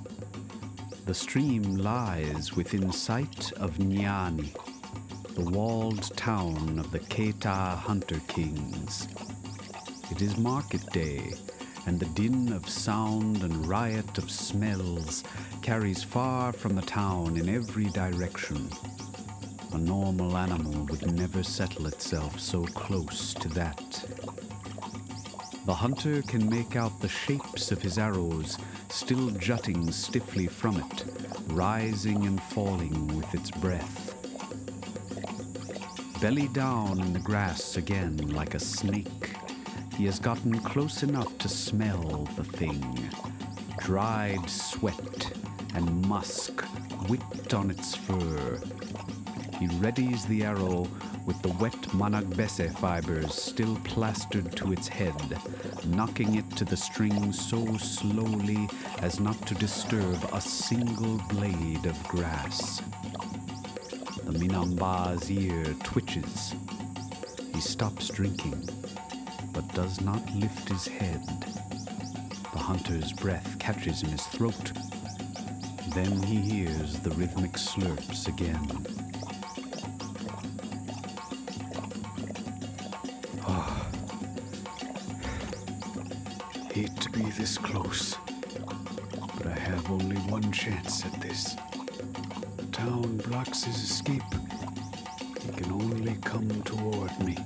The 1.05 1.13
stream 1.13 1.75
lies 1.75 2.55
within 2.55 2.89
sight 2.93 3.51
of 3.57 3.77
Nyani, 3.77 4.55
the 5.35 5.41
walled 5.41 6.15
town 6.15 6.79
of 6.79 6.89
the 6.91 6.99
Keita 6.99 7.75
Hunter 7.79 8.21
Kings. 8.29 9.09
It 10.09 10.21
is 10.21 10.37
market 10.37 10.85
day, 10.93 11.33
and 11.85 11.99
the 11.99 12.05
din 12.15 12.53
of 12.53 12.69
sound 12.69 13.43
and 13.43 13.67
riot 13.67 14.17
of 14.17 14.31
smells 14.31 15.25
carries 15.61 16.01
far 16.01 16.53
from 16.53 16.75
the 16.75 16.81
town 16.81 17.35
in 17.35 17.49
every 17.49 17.87
direction. 17.87 18.69
A 19.73 19.77
normal 19.77 20.37
animal 20.37 20.85
would 20.85 21.11
never 21.13 21.43
settle 21.43 21.87
itself 21.87 22.39
so 22.39 22.63
close 22.67 23.33
to 23.33 23.49
that. 23.49 24.05
The 25.67 25.73
hunter 25.73 26.21
can 26.21 26.49
make 26.49 26.77
out 26.77 26.97
the 27.01 27.09
shapes 27.09 27.73
of 27.73 27.81
his 27.81 27.97
arrows 27.97 28.57
still 28.87 29.31
jutting 29.31 29.91
stiffly 29.91 30.47
from 30.47 30.77
it, 30.77 31.03
rising 31.47 32.25
and 32.25 32.41
falling 32.41 33.07
with 33.17 33.35
its 33.35 33.51
breath. 33.51 34.15
Belly 36.21 36.47
down 36.47 37.01
in 37.01 37.11
the 37.11 37.19
grass 37.19 37.75
again 37.75 38.15
like 38.29 38.55
a 38.55 38.61
snake, 38.61 39.35
he 39.97 40.05
has 40.05 40.19
gotten 40.19 40.57
close 40.57 41.03
enough 41.03 41.37
to 41.39 41.49
smell 41.49 42.29
the 42.37 42.45
thing. 42.45 43.11
Dried 43.79 44.49
sweat 44.49 45.33
and 45.75 46.07
musk 46.07 46.61
whipped 47.09 47.53
on 47.53 47.69
its 47.71 47.93
fur. 47.93 48.61
He 49.59 49.67
readies 49.67 50.25
the 50.27 50.45
arrow 50.45 50.87
with 51.27 51.39
the 51.41 51.53
wet 51.61 51.73
managbese 51.91 52.73
fibers 52.79 53.33
still 53.35 53.75
plastered 53.83 54.49
to 54.55 54.71
its 54.71 54.87
head, 54.87 55.37
knocking 55.85 56.35
it 56.35 56.49
to 56.51 56.63
the 56.63 56.77
string 56.77 57.33
so 57.33 57.77
slowly 57.77 58.67
as 58.99 59.19
not 59.19 59.39
to 59.45 59.53
disturb 59.55 60.17
a 60.33 60.39
single 60.39 61.17
blade 61.29 61.85
of 61.85 62.01
grass. 62.07 62.81
The 64.23 64.31
Minamba's 64.31 65.29
ear 65.29 65.65
twitches. 65.83 66.55
He 67.53 67.59
stops 67.59 68.07
drinking, 68.07 68.69
but 69.51 69.67
does 69.73 69.99
not 69.99 70.23
lift 70.33 70.69
his 70.69 70.87
head. 70.87 71.21
The 72.53 72.59
hunter's 72.59 73.11
breath 73.11 73.59
catches 73.59 74.01
in 74.01 74.09
his 74.09 74.25
throat. 74.27 74.71
Then 75.93 76.23
he 76.23 76.37
hears 76.37 76.99
the 76.99 77.11
rhythmic 77.11 77.53
slurps 77.53 78.27
again. 78.29 79.06
This 87.37 87.57
close, 87.57 88.15
but 89.37 89.45
I 89.45 89.59
have 89.59 89.91
only 89.91 90.15
one 90.21 90.51
chance 90.51 91.05
at 91.05 91.21
this. 91.21 91.55
The 92.57 92.65
town 92.71 93.17
blocks 93.17 93.63
his 93.63 93.75
escape, 93.75 94.23
he 95.41 95.51
can 95.51 95.71
only 95.71 96.15
come 96.23 96.49
toward 96.63 97.11
me. 97.19 97.37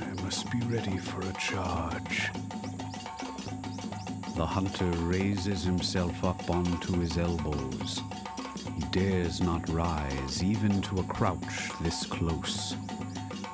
I 0.00 0.22
must 0.22 0.48
be 0.52 0.60
ready 0.66 0.96
for 0.96 1.22
a 1.22 1.32
charge. 1.32 2.30
The 4.36 4.46
hunter 4.46 4.90
raises 5.08 5.64
himself 5.64 6.22
up 6.22 6.48
onto 6.48 7.00
his 7.00 7.18
elbows. 7.18 8.00
He 8.76 8.82
dares 8.92 9.40
not 9.40 9.68
rise, 9.68 10.44
even 10.44 10.80
to 10.82 11.00
a 11.00 11.04
crouch 11.04 11.70
this 11.80 12.06
close. 12.06 12.76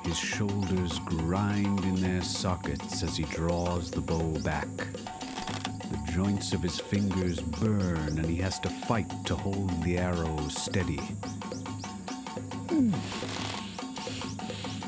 His 0.03 0.17
shoulders 0.17 0.99
grind 0.99 1.85
in 1.85 1.95
their 1.95 2.21
sockets 2.21 3.03
as 3.03 3.15
he 3.15 3.23
draws 3.23 3.89
the 3.89 4.01
bow 4.01 4.37
back. 4.39 4.67
The 4.67 6.11
joints 6.11 6.51
of 6.51 6.61
his 6.61 6.79
fingers 6.79 7.39
burn, 7.39 8.17
and 8.17 8.25
he 8.25 8.35
has 8.37 8.59
to 8.59 8.69
fight 8.69 9.09
to 9.25 9.35
hold 9.35 9.81
the 9.83 9.97
arrow 9.97 10.47
steady. 10.49 11.01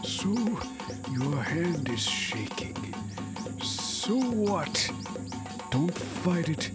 So, 0.04 0.36
your 1.12 1.42
hand 1.42 1.90
is 1.90 2.02
shaking. 2.02 2.76
So 3.64 4.20
what? 4.20 4.92
Don't 5.72 5.98
fight 5.98 6.50
it. 6.50 6.72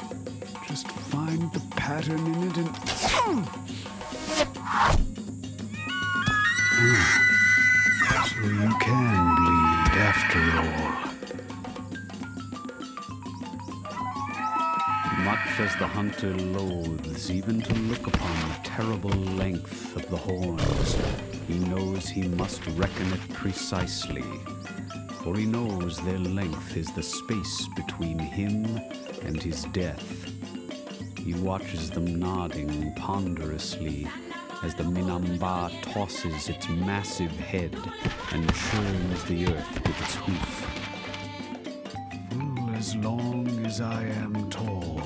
Just 0.66 0.88
find 0.88 1.52
the 1.52 1.60
pattern 1.76 2.26
in 2.26 2.50
it 2.50 2.56
and. 2.56 2.70
so 8.30 8.42
you 8.42 8.70
can 8.78 9.34
bleed 9.34 9.92
after 9.98 10.40
all. 10.62 11.10
Much 15.24 15.58
as 15.58 15.74
the 15.76 15.86
hunter 15.86 16.32
loathes 16.34 17.30
even 17.30 17.60
to 17.60 17.74
look 17.74 18.06
upon 18.06 18.48
the 18.48 18.56
terrible 18.62 19.10
length 19.10 19.96
of 19.96 20.08
the 20.10 20.16
horns, 20.16 20.96
he 21.48 21.58
knows 21.58 22.08
he 22.08 22.28
must 22.28 22.64
reckon 22.76 23.12
it 23.12 23.28
precisely. 23.32 24.24
For 25.22 25.36
he 25.36 25.46
knows 25.46 26.00
their 26.00 26.18
length 26.18 26.76
is 26.76 26.92
the 26.92 27.02
space 27.02 27.68
between 27.74 28.18
him 28.18 28.64
and 29.22 29.42
his 29.42 29.64
death. 29.72 30.30
He 31.18 31.34
watches 31.34 31.90
them 31.90 32.18
nodding 32.20 32.94
ponderously 32.94 34.06
as 34.62 34.74
the 34.74 34.82
Minamba 34.82 35.70
tosses 35.82 36.48
its 36.48 36.68
massive 36.68 37.30
head 37.32 37.74
and 38.32 38.54
churns 38.54 39.24
the 39.24 39.46
earth 39.46 39.74
with 39.86 40.00
its 40.02 40.14
hoof. 40.16 40.66
As 42.76 42.94
long 42.96 43.48
as 43.64 43.80
I 43.80 44.04
am 44.04 44.50
tall. 44.50 45.00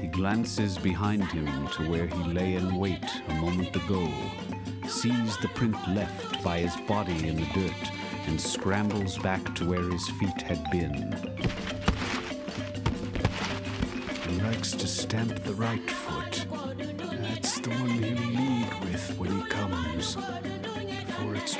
He 0.00 0.08
glances 0.08 0.78
behind 0.78 1.24
him 1.24 1.46
to 1.68 1.88
where 1.88 2.06
he 2.06 2.24
lay 2.24 2.54
in 2.54 2.76
wait 2.76 3.04
a 3.28 3.34
moment 3.34 3.74
ago, 3.76 4.08
sees 4.88 5.36
the 5.38 5.48
print 5.48 5.76
left 5.88 6.42
by 6.42 6.58
his 6.58 6.76
body 6.88 7.28
in 7.28 7.36
the 7.36 7.46
dirt, 7.54 7.92
and 8.26 8.40
scrambles 8.40 9.18
back 9.18 9.54
to 9.54 9.68
where 9.68 9.88
his 9.88 10.08
feet 10.10 10.42
had 10.42 10.68
been. 10.70 11.12
He 14.28 14.40
likes 14.40 14.72
to 14.72 14.86
stamp 14.88 15.42
the 15.44 15.54
right 15.54 15.90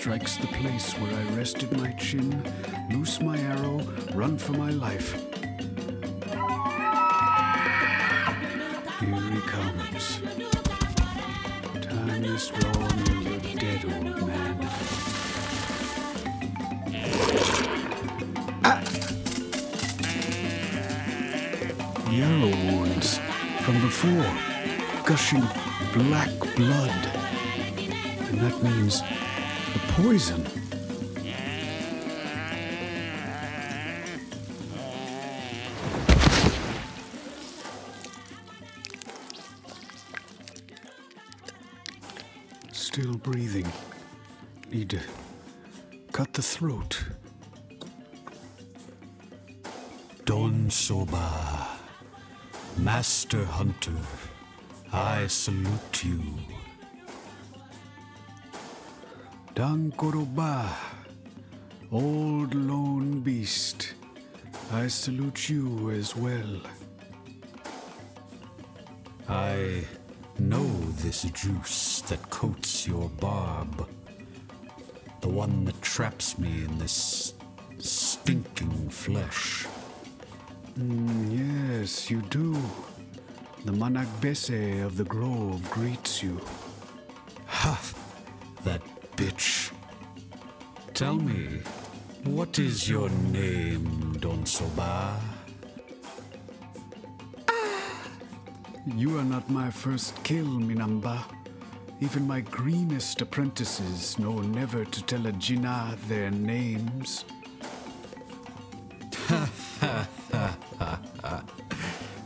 strikes 0.03 0.37
the 0.37 0.49
place 0.49 0.95
where 0.95 1.15
I 1.15 1.23
rested 1.37 1.71
my 1.79 1.93
chin, 1.93 2.43
loose 2.91 3.21
my 3.21 3.39
arrow, 3.39 3.79
run 4.15 4.37
for 4.37 4.51
my 4.51 4.71
life. 4.71 5.13
Here 8.99 9.21
he 9.31 9.41
comes. 9.43 10.21
Time 11.87 12.25
is 12.25 12.51
wrong, 12.51 12.91
you're 13.23 13.55
dead, 13.55 13.85
old 13.85 14.27
man. 14.27 14.57
Ah! 18.65 18.83
The 22.11 22.23
arrow 22.27 22.51
wounds 22.73 23.21
from 23.61 23.81
before, 23.81 24.35
gushing 25.05 25.47
black 25.95 26.37
blood. 26.57 27.03
And 28.31 28.41
that 28.41 28.61
means 28.65 29.01
the 29.73 29.79
poison. 29.93 30.47
Still 42.73 43.15
breathing. 43.15 43.71
Need 44.71 44.91
to 44.91 45.01
cut 46.13 46.33
the 46.35 46.43
throat. 46.43 47.05
Don 50.25 50.71
Soba, 50.71 51.69
Master 52.79 53.45
Hunter, 53.45 53.93
I 54.93 55.27
salute 55.27 56.05
you. 56.05 56.23
Dankoroba, 59.55 60.67
old 61.91 62.55
lone 62.55 63.21
beast. 63.21 63.93
I 64.73 64.87
salute 64.89 65.51
you 65.51 65.91
as 65.91 66.17
well. 66.17 66.63
I 69.29 69.85
know 70.39 70.67
this 71.03 71.25
juice 71.25 72.01
that 72.09 72.31
coats 72.31 72.89
your 72.89 73.11
barb, 73.21 73.87
the 75.21 75.29
one 75.29 75.67
that 75.67 75.83
traps 75.83 76.39
me 76.39 76.65
in 76.65 76.79
this 76.79 77.35
stinking 77.79 78.89
flesh. 78.89 79.67
Mm, 80.79 81.83
yes, 81.83 82.11
you 82.11 82.23
do. 82.31 82.57
The 83.67 83.73
Managbese 83.73 84.83
of 84.83 84.97
the 84.97 85.05
grove 85.05 85.71
greets 85.71 86.23
you. 86.23 86.41
Ha! 87.47 87.79
That 88.65 88.81
bitch. 89.23 89.71
Tell 90.95 91.15
me, 91.15 91.61
what 92.25 92.59
is 92.59 92.89
your 92.89 93.09
name, 93.31 94.17
Don 94.19 94.45
Soba? 94.45 95.17
Ah, 97.49 98.09
you 98.97 99.17
are 99.19 99.25
not 99.25 99.49
my 99.49 99.71
first 99.71 100.11
kill, 100.25 100.47
Minamba. 100.69 101.23
Even 102.01 102.27
my 102.27 102.41
greenest 102.41 103.21
apprentices 103.23 104.19
know 104.19 104.41
never 104.41 104.85
to 104.85 105.03
tell 105.05 105.25
a 105.27 105.33
Jinnah 105.33 105.97
their 106.09 106.31
names. 106.31 107.25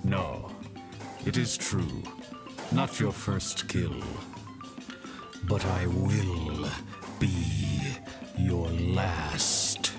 No, 0.05 0.53
it 1.27 1.37
is 1.37 1.57
true. 1.57 2.01
Not 2.71 3.01
your 3.01 3.11
first 3.13 3.67
kill. 3.67 4.01
But 5.49 5.65
I 5.65 5.87
will 5.89 6.56
be 7.19 7.93
your 8.39 8.69
last. 8.69 9.93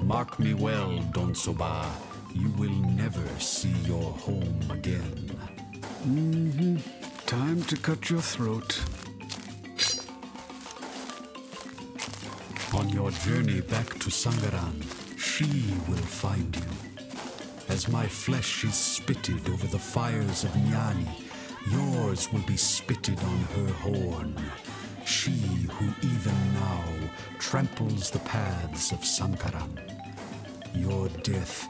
Mark 0.00 0.38
me 0.38 0.54
well, 0.54 0.98
Don 1.12 1.34
Soba. 1.34 1.90
You 2.34 2.50
will 2.58 2.78
never 2.94 3.26
see 3.38 3.74
your 3.84 4.12
home 4.12 4.60
again. 4.70 5.30
Mm-hmm. 6.06 6.76
Time 7.26 7.62
to 7.64 7.76
cut 7.76 8.10
your 8.10 8.20
throat. 8.20 8.80
On 12.74 12.88
your 12.90 13.10
journey 13.10 13.60
back 13.62 13.88
to 14.00 14.10
Sangaran, 14.10 14.84
she 15.18 15.44
will 15.88 15.96
find 15.96 16.54
you. 16.54 16.62
As 17.68 17.88
my 17.88 18.06
flesh 18.06 18.64
is 18.64 18.74
spitted 18.74 19.48
over 19.48 19.66
the 19.66 19.78
fires 19.78 20.44
of 20.44 20.50
Nyani, 20.50 21.08
yours 21.72 22.32
will 22.32 22.42
be 22.46 22.56
spitted 22.56 23.18
on 23.18 23.38
her 23.56 23.72
horn. 23.72 24.36
She 25.06 25.30
who 25.30 25.86
even 26.02 26.54
now 26.54 26.82
tramples 27.38 28.10
the 28.10 28.18
paths 28.18 28.90
of 28.90 28.98
Sankaran. 29.02 29.78
Your 30.74 31.08
death 31.22 31.68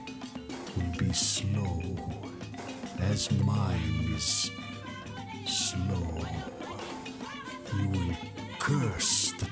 will 0.74 0.98
be 0.98 1.12
slow, 1.12 1.82
as 2.98 3.30
mine 3.32 4.10
is 4.14 4.50
slow. 5.46 6.24
You 7.76 7.88
will 7.90 8.16
curse 8.58 9.32
the 9.32 9.50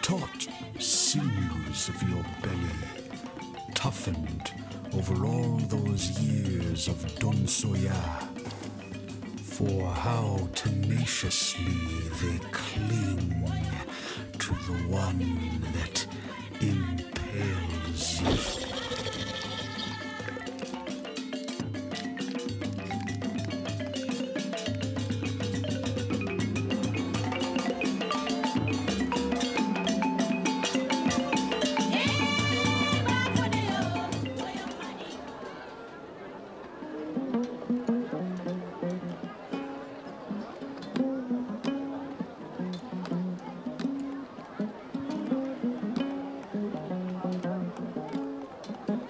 taut 0.00 0.48
sinews 0.78 1.90
of 1.90 2.02
your 2.08 2.24
belly, 2.42 2.80
toughened 3.74 4.50
over 4.94 5.26
all 5.26 5.58
those 5.58 6.18
years 6.18 6.88
of 6.88 6.96
Donsoya. 7.16 8.31
For 9.62 9.86
how 9.86 10.48
tenaciously 10.56 11.78
they 12.20 12.38
cling 12.50 13.48
to 14.40 14.48
the 14.48 14.78
one 14.88 15.62
that 15.72 16.04
impales 16.60 18.20
you. 18.22 18.51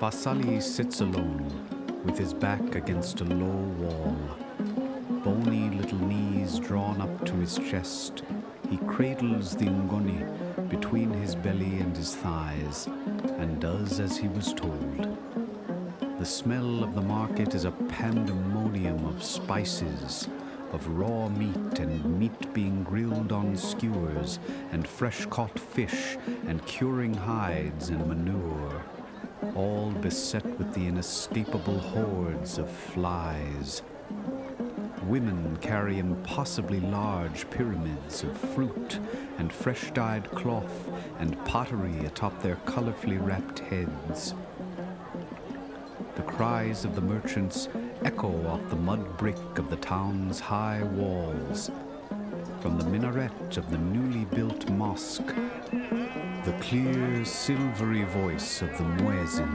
Fasali 0.02 0.60
sits 0.60 1.00
alone, 1.00 1.46
with 2.04 2.18
his 2.18 2.34
back 2.34 2.74
against 2.74 3.20
a 3.20 3.24
low 3.24 3.62
wall. 3.78 4.16
Bony 5.22 5.70
little 5.78 5.98
knees 6.00 6.58
drawn 6.58 7.00
up 7.00 7.24
to 7.24 7.34
his 7.34 7.56
chest, 7.70 8.24
he 8.68 8.78
cradles 8.78 9.54
the 9.54 9.66
ngoni 9.66 10.68
between 10.68 11.12
his 11.12 11.36
belly 11.36 11.78
and 11.78 11.96
his 11.96 12.16
thighs, 12.16 12.88
and 13.38 13.60
does 13.60 14.00
as 14.00 14.16
he 14.16 14.26
was 14.26 14.52
told. 14.52 15.16
The 16.18 16.26
smell 16.26 16.82
of 16.82 16.96
the 16.96 17.00
market 17.00 17.54
is 17.54 17.64
a 17.64 17.70
pandemonium 17.70 19.06
of 19.06 19.22
spices, 19.22 20.26
of 20.72 20.84
raw 20.98 21.28
meat 21.28 21.78
and 21.78 22.18
meat 22.18 22.52
being 22.52 22.82
grilled 22.82 23.30
on 23.30 23.56
skewers, 23.56 24.40
and 24.72 24.84
fresh 24.84 25.26
caught 25.26 25.56
fish, 25.56 26.18
and 26.48 26.66
curing 26.66 27.14
hides 27.14 27.90
and 27.90 28.04
manure 28.08 28.82
all 29.54 29.90
beset 29.90 30.44
with 30.58 30.72
the 30.74 30.86
inescapable 30.86 31.78
hordes 31.78 32.58
of 32.58 32.70
flies. 32.70 33.82
Women 35.06 35.58
carry 35.60 35.98
impossibly 35.98 36.80
large 36.80 37.48
pyramids 37.50 38.22
of 38.22 38.36
fruit 38.36 38.98
and 39.38 39.52
fresh 39.52 39.90
dyed 39.90 40.30
cloth 40.30 40.88
and 41.18 41.42
pottery 41.44 42.06
atop 42.06 42.40
their 42.42 42.56
colorfully 42.64 43.18
wrapped 43.24 43.58
heads. 43.58 44.34
The 46.14 46.22
cries 46.22 46.84
of 46.84 46.94
the 46.94 47.00
merchants 47.00 47.68
echo 48.04 48.46
off 48.46 48.68
the 48.70 48.76
mud 48.76 49.16
brick 49.16 49.58
of 49.58 49.70
the 49.70 49.76
town's 49.76 50.40
high 50.40 50.82
walls. 50.82 51.70
From 52.60 52.78
the 52.78 52.84
minaret 52.84 53.56
of 53.56 53.70
the 53.70 53.78
newly 53.78 54.24
built 54.26 54.68
mosque, 54.70 55.34
the 55.72 56.52
clear, 56.60 57.24
silvery 57.24 58.04
voice 58.04 58.60
of 58.60 58.68
the 58.76 58.84
muezzin 58.84 59.50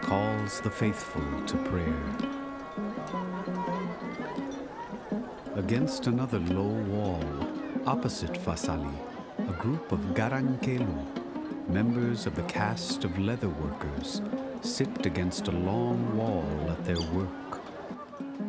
calls 0.00 0.62
the 0.62 0.70
faithful 0.70 1.22
to 1.44 1.56
prayer. 1.58 2.02
Against 5.56 6.06
another 6.06 6.38
low 6.38 6.72
wall, 6.88 7.22
opposite 7.86 8.32
Fasali, 8.32 8.94
a 9.38 9.52
group 9.60 9.92
of 9.92 10.00
Garankelu, 10.14 11.68
members 11.68 12.24
of 12.26 12.34
the 12.34 12.44
caste 12.44 13.04
of 13.04 13.18
leather 13.18 13.50
workers, 13.50 14.22
sit 14.62 15.04
against 15.04 15.48
a 15.48 15.52
long 15.52 16.16
wall 16.16 16.70
at 16.70 16.82
their 16.86 17.00
work. 17.12 17.60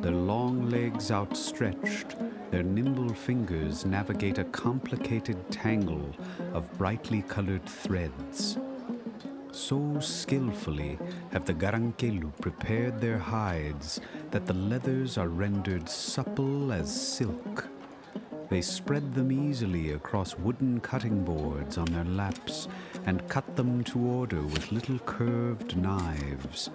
Their 0.01 0.13
long 0.13 0.69
legs 0.69 1.11
outstretched, 1.11 2.15
their 2.53 2.61
nimble 2.61 3.11
fingers 3.11 3.83
navigate 3.83 4.37
a 4.37 4.43
complicated 4.43 5.35
tangle 5.49 6.07
of 6.53 6.71
brightly 6.77 7.23
colored 7.23 7.65
threads. 7.65 8.59
So 9.51 9.99
skillfully 9.99 10.99
have 11.31 11.45
the 11.45 11.55
Garankelu 11.55 12.31
prepared 12.41 13.01
their 13.01 13.17
hides 13.17 14.01
that 14.29 14.45
the 14.45 14.53
leathers 14.53 15.17
are 15.17 15.29
rendered 15.29 15.89
supple 15.89 16.71
as 16.71 16.93
silk. 16.93 17.67
They 18.51 18.61
spread 18.61 19.15
them 19.15 19.31
easily 19.31 19.93
across 19.93 20.37
wooden 20.37 20.79
cutting 20.79 21.23
boards 21.23 21.79
on 21.79 21.85
their 21.85 22.05
laps 22.05 22.67
and 23.07 23.27
cut 23.29 23.55
them 23.55 23.83
to 23.85 23.97
order 23.97 24.43
with 24.43 24.71
little 24.71 24.99
curved 24.99 25.75
knives. 25.75 26.69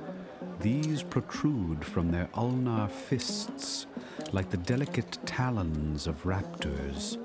These 0.59 1.05
protrude 1.05 1.85
from 1.85 2.11
their 2.11 2.29
ulnar 2.35 2.89
fists 2.89 3.87
like 4.33 4.51
the 4.51 4.57
delicate 4.57 5.19
talons 5.25 6.07
of 6.07 6.23
raptors. 6.25 7.17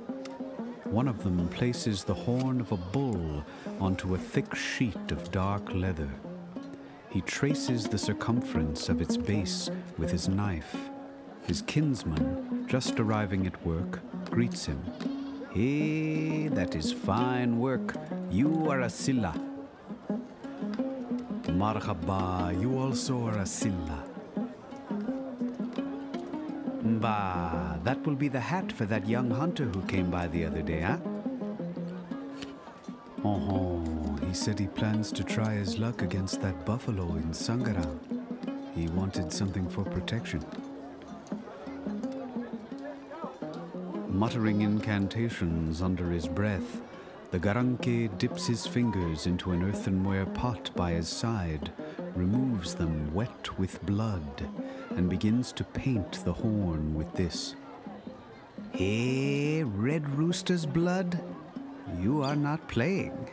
One 0.85 1.07
of 1.07 1.23
them 1.23 1.47
places 1.49 2.03
the 2.03 2.13
horn 2.13 2.61
of 2.61 2.71
a 2.71 2.77
bull 2.77 3.43
onto 3.79 4.15
a 4.15 4.17
thick 4.17 4.53
sheet 4.55 5.11
of 5.11 5.31
dark 5.31 5.73
leather. 5.73 6.09
He 7.09 7.21
traces 7.21 7.87
the 7.87 7.97
circumference 7.97 8.89
of 8.89 9.01
its 9.01 9.17
base 9.17 9.69
with 9.97 10.11
his 10.11 10.27
knife. 10.29 10.75
His 11.47 11.61
kinsman, 11.63 12.65
just 12.67 12.99
arriving 12.99 13.47
at 13.47 13.65
work, 13.65 13.99
greets 14.29 14.65
him. 14.65 14.81
Hey, 15.51 16.47
that 16.47 16.75
is 16.75 16.91
fine 16.91 17.59
work. 17.59 17.95
You 18.31 18.69
are 18.69 18.81
a 18.81 18.89
Silla. 18.89 19.33
Marhaba, 21.43 22.59
you 22.59 22.79
also 22.79 23.27
are 23.27 23.37
a 23.37 23.45
Silla. 23.45 24.12
Bah, 27.03 27.75
that 27.83 28.05
will 28.05 28.15
be 28.15 28.29
the 28.29 28.39
hat 28.39 28.71
for 28.71 28.85
that 28.85 29.09
young 29.09 29.29
hunter 29.29 29.65
who 29.65 29.81
came 29.81 30.09
by 30.09 30.25
the 30.27 30.45
other 30.45 30.61
day, 30.61 30.79
huh? 30.79 30.99
Oh, 33.25 34.17
he 34.25 34.33
said 34.33 34.57
he 34.57 34.67
plans 34.67 35.11
to 35.11 35.21
try 35.21 35.55
his 35.55 35.77
luck 35.77 36.01
against 36.01 36.39
that 36.41 36.65
buffalo 36.65 37.03
in 37.15 37.31
Sangaran. 37.31 37.99
He 38.73 38.87
wanted 38.87 39.33
something 39.33 39.69
for 39.69 39.83
protection. 39.83 40.45
Muttering 44.07 44.61
incantations 44.61 45.81
under 45.81 46.09
his 46.09 46.29
breath, 46.29 46.79
the 47.31 47.39
Garanke 47.39 48.17
dips 48.17 48.47
his 48.47 48.65
fingers 48.65 49.27
into 49.27 49.51
an 49.51 49.61
earthenware 49.61 50.27
pot 50.27 50.71
by 50.73 50.91
his 50.91 51.09
side, 51.09 51.73
removes 52.15 52.75
them 52.75 53.13
wet 53.13 53.57
with 53.57 53.85
blood, 53.85 54.49
and 54.91 55.09
begins 55.09 55.51
to 55.53 55.63
paint 55.63 56.23
the 56.25 56.33
horn 56.33 56.95
with 56.95 57.13
this. 57.13 57.55
Hey, 58.71 59.63
Red 59.63 60.09
Rooster's 60.17 60.65
blood, 60.65 61.19
you 61.99 62.23
are 62.23 62.35
not 62.35 62.67
playing. 62.67 63.29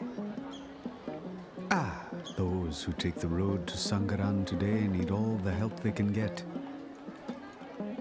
Ah, 1.70 2.04
those 2.36 2.82
who 2.82 2.92
take 2.92 3.16
the 3.16 3.28
road 3.28 3.66
to 3.66 3.74
Sangaran 3.74 4.44
today 4.44 4.86
need 4.86 5.10
all 5.10 5.38
the 5.44 5.52
help 5.52 5.80
they 5.80 5.92
can 5.92 6.12
get. 6.12 6.42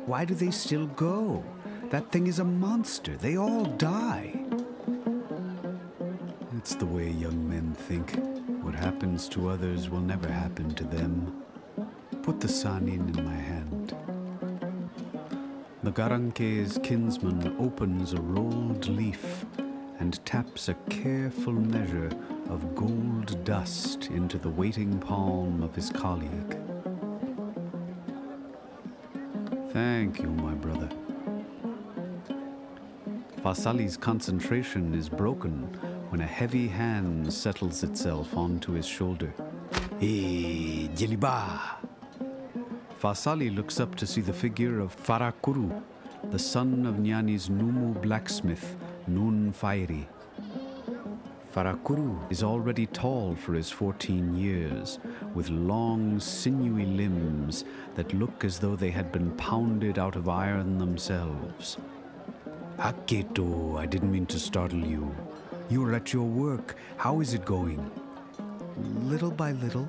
Why 0.05 0.25
do 0.25 0.33
they 0.33 0.51
still 0.51 0.87
go? 0.87 1.43
That 1.89 2.11
thing 2.11 2.27
is 2.27 2.39
a 2.39 2.43
monster. 2.43 3.15
They 3.15 3.37
all 3.37 3.65
die. 3.65 4.33
It's 6.57 6.75
the 6.75 6.85
way 6.85 7.09
young 7.09 7.47
men 7.49 7.73
think. 7.73 8.38
What 8.69 8.77
happens 8.77 9.27
to 9.29 9.49
others 9.49 9.89
will 9.89 9.99
never 9.99 10.27
happen 10.29 10.75
to 10.75 10.83
them. 10.83 11.43
Put 12.21 12.39
the 12.39 12.47
sanin 12.47 13.17
in 13.17 13.25
my 13.25 13.33
hand. 13.33 13.95
The 15.81 15.89
Garanke's 15.89 16.77
kinsman 16.83 17.55
opens 17.59 18.13
a 18.13 18.21
rolled 18.21 18.87
leaf 18.87 19.43
and 19.97 20.23
taps 20.23 20.69
a 20.69 20.75
careful 20.87 21.53
measure 21.53 22.11
of 22.47 22.75
gold 22.75 23.43
dust 23.43 24.05
into 24.11 24.37
the 24.37 24.51
waiting 24.51 24.99
palm 24.99 25.63
of 25.63 25.73
his 25.73 25.89
colleague. 25.89 26.55
Thank 29.71 30.19
you, 30.19 30.29
my 30.29 30.53
brother. 30.53 30.89
Fasali's 33.41 33.97
concentration 33.97 34.93
is 34.93 35.09
broken 35.09 35.88
when 36.09 36.21
a 36.21 36.25
heavy 36.25 36.67
hand 36.67 37.31
settles 37.31 37.83
itself 37.83 38.35
onto 38.35 38.71
his 38.73 38.85
shoulder. 38.85 39.31
Hey, 39.99 40.89
Jeliba! 40.95 41.59
Fasali 42.99 43.55
looks 43.55 43.79
up 43.79 43.95
to 43.95 44.07
see 44.07 44.21
the 44.21 44.33
figure 44.33 44.79
of 44.79 44.95
Farakuru, 44.95 45.81
the 46.31 46.39
son 46.39 46.85
of 46.85 46.95
Nyani's 46.95 47.47
Numu 47.49 48.01
blacksmith, 48.01 48.75
Nun 49.07 49.53
Fairi. 49.53 50.07
Farakuru 51.55 52.31
is 52.31 52.43
already 52.43 52.87
tall 52.87 53.35
for 53.35 53.53
his 53.53 53.69
14 53.69 54.35
years, 54.35 54.99
with 55.33 55.49
long, 55.49 56.19
sinewy 56.19 56.85
limbs 56.85 57.65
that 57.95 58.13
look 58.13 58.43
as 58.43 58.59
though 58.59 58.75
they 58.75 58.91
had 58.91 59.11
been 59.11 59.31
pounded 59.31 59.99
out 59.99 60.15
of 60.15 60.27
iron 60.27 60.77
themselves. 60.77 61.77
Haketo, 62.77 63.77
I 63.77 63.85
didn't 63.85 64.11
mean 64.11 64.25
to 64.27 64.39
startle 64.39 64.85
you. 64.85 65.15
You 65.69 65.85
are 65.85 65.93
at 65.93 66.13
your 66.13 66.25
work. 66.25 66.75
How 66.97 67.21
is 67.21 67.33
it 67.33 67.45
going? 67.45 67.91
Little 69.03 69.31
by 69.31 69.51
little, 69.51 69.87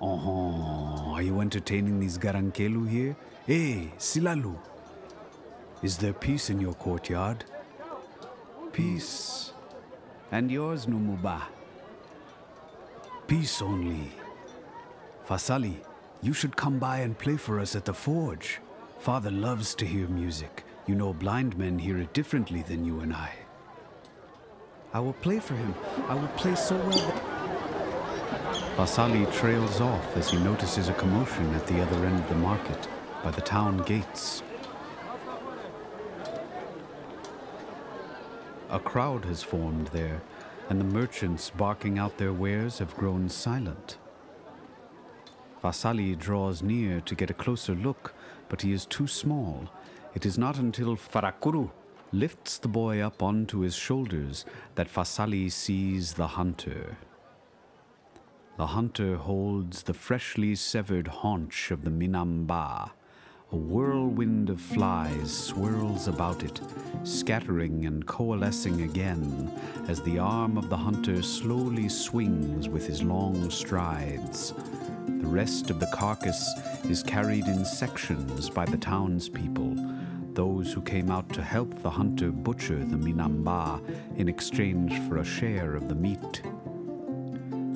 Oh, 0.00 1.12
are 1.12 1.22
you 1.22 1.40
entertaining 1.40 1.98
these 1.98 2.16
Garankelu 2.18 2.88
here? 2.88 3.16
Hey, 3.46 3.92
Silalu! 3.98 4.56
Is 5.82 5.98
there 5.98 6.12
peace 6.12 6.50
in 6.50 6.60
your 6.60 6.74
courtyard? 6.74 7.44
Peace. 8.72 9.52
And 10.30 10.50
yours, 10.50 10.86
Numuba? 10.86 11.42
Peace 13.26 13.60
only. 13.60 14.12
Fasali, 15.28 15.76
you 16.22 16.32
should 16.32 16.56
come 16.56 16.78
by 16.78 16.98
and 16.98 17.18
play 17.18 17.36
for 17.36 17.58
us 17.58 17.74
at 17.74 17.84
the 17.84 17.94
forge. 17.94 18.60
Father 19.00 19.30
loves 19.32 19.74
to 19.74 19.84
hear 19.84 20.06
music. 20.06 20.64
You 20.86 20.94
know, 20.94 21.12
blind 21.12 21.58
men 21.58 21.78
hear 21.78 21.98
it 21.98 22.12
differently 22.12 22.62
than 22.62 22.84
you 22.84 23.00
and 23.00 23.12
I. 23.12 23.32
I 24.92 25.00
will 25.00 25.12
play 25.14 25.38
for 25.38 25.54
him. 25.54 25.74
I 26.08 26.14
will 26.14 26.28
play 26.28 26.54
so 26.54 26.76
well 26.76 26.90
that. 26.90 27.38
Fasali 28.76 29.30
trails 29.32 29.80
off 29.80 30.16
as 30.16 30.30
he 30.30 30.38
notices 30.38 30.88
a 30.88 30.94
commotion 30.94 31.52
at 31.54 31.66
the 31.66 31.80
other 31.82 32.06
end 32.06 32.20
of 32.20 32.28
the 32.28 32.34
market, 32.36 32.88
by 33.22 33.30
the 33.30 33.40
town 33.40 33.78
gates. 33.78 34.42
A 38.70 38.78
crowd 38.78 39.24
has 39.26 39.42
formed 39.42 39.88
there, 39.88 40.22
and 40.70 40.80
the 40.80 40.84
merchants 40.84 41.50
barking 41.50 41.98
out 41.98 42.16
their 42.16 42.32
wares 42.32 42.78
have 42.78 42.96
grown 42.96 43.28
silent. 43.28 43.98
Fasali 45.62 46.16
draws 46.16 46.62
near 46.62 47.00
to 47.02 47.14
get 47.14 47.30
a 47.30 47.34
closer 47.34 47.74
look, 47.74 48.14
but 48.48 48.62
he 48.62 48.72
is 48.72 48.86
too 48.86 49.06
small. 49.06 49.68
It 50.14 50.24
is 50.24 50.38
not 50.38 50.56
until 50.58 50.96
Farakuru 50.96 51.70
lifts 52.12 52.58
the 52.58 52.68
boy 52.68 53.00
up 53.00 53.22
onto 53.22 53.60
his 53.60 53.74
shoulders 53.74 54.44
that 54.74 54.92
Fasali 54.92 55.50
sees 55.50 56.14
the 56.14 56.26
hunter. 56.26 56.96
The 58.56 58.66
hunter 58.66 59.16
holds 59.16 59.82
the 59.82 59.94
freshly 59.94 60.54
severed 60.54 61.06
haunch 61.06 61.70
of 61.70 61.84
the 61.84 61.90
Minamba. 61.90 62.90
A 63.52 63.56
whirlwind 63.56 64.50
of 64.50 64.60
flies 64.60 65.32
swirls 65.32 66.08
about 66.08 66.42
it, 66.42 66.60
scattering 67.04 67.86
and 67.86 68.04
coalescing 68.04 68.82
again 68.82 69.50
as 69.88 70.02
the 70.02 70.18
arm 70.18 70.58
of 70.58 70.68
the 70.68 70.76
hunter 70.76 71.22
slowly 71.22 71.88
swings 71.88 72.68
with 72.68 72.86
his 72.86 73.02
long 73.02 73.48
strides. 73.48 74.52
The 75.06 75.26
rest 75.26 75.70
of 75.70 75.80
the 75.80 75.90
carcass 75.94 76.52
is 76.84 77.02
carried 77.02 77.46
in 77.46 77.64
sections 77.64 78.50
by 78.50 78.64
the 78.66 78.76
townspeople, 78.76 79.76
those 80.38 80.72
who 80.72 80.80
came 80.80 81.10
out 81.10 81.28
to 81.30 81.42
help 81.42 81.82
the 81.82 81.90
hunter 81.90 82.30
butcher 82.30 82.78
the 82.78 82.96
Minamba 82.96 83.82
in 84.16 84.28
exchange 84.28 84.96
for 85.08 85.16
a 85.16 85.24
share 85.24 85.74
of 85.74 85.88
the 85.88 85.96
meat. 85.96 86.42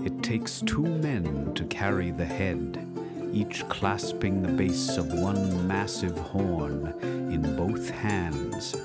It 0.06 0.22
takes 0.22 0.60
two 0.60 0.84
men 0.84 1.54
to 1.54 1.64
carry 1.64 2.12
the 2.12 2.24
head, 2.24 2.78
each 3.32 3.68
clasping 3.68 4.42
the 4.42 4.52
base 4.52 4.96
of 4.96 5.12
one 5.12 5.66
massive 5.66 6.16
horn 6.16 6.94
in 7.32 7.56
both 7.56 7.90
hands. 7.90 8.76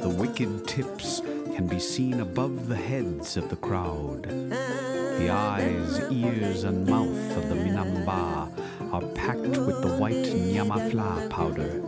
The 0.00 0.16
wicked 0.18 0.66
tips 0.66 1.20
can 1.54 1.66
be 1.66 1.78
seen 1.78 2.20
above 2.20 2.66
the 2.66 2.76
heads 2.76 3.36
of 3.36 3.50
the 3.50 3.56
crowd. 3.56 4.22
The 4.22 5.28
eyes, 5.28 6.00
ears, 6.10 6.64
and 6.64 6.86
mouth 6.86 7.36
of 7.36 7.50
the 7.50 7.56
Minamba 7.56 8.50
are 8.90 9.06
packed 9.14 9.58
with 9.58 9.82
the 9.82 9.96
white 9.98 10.14
nyamafla 10.14 11.28
powder, 11.28 11.82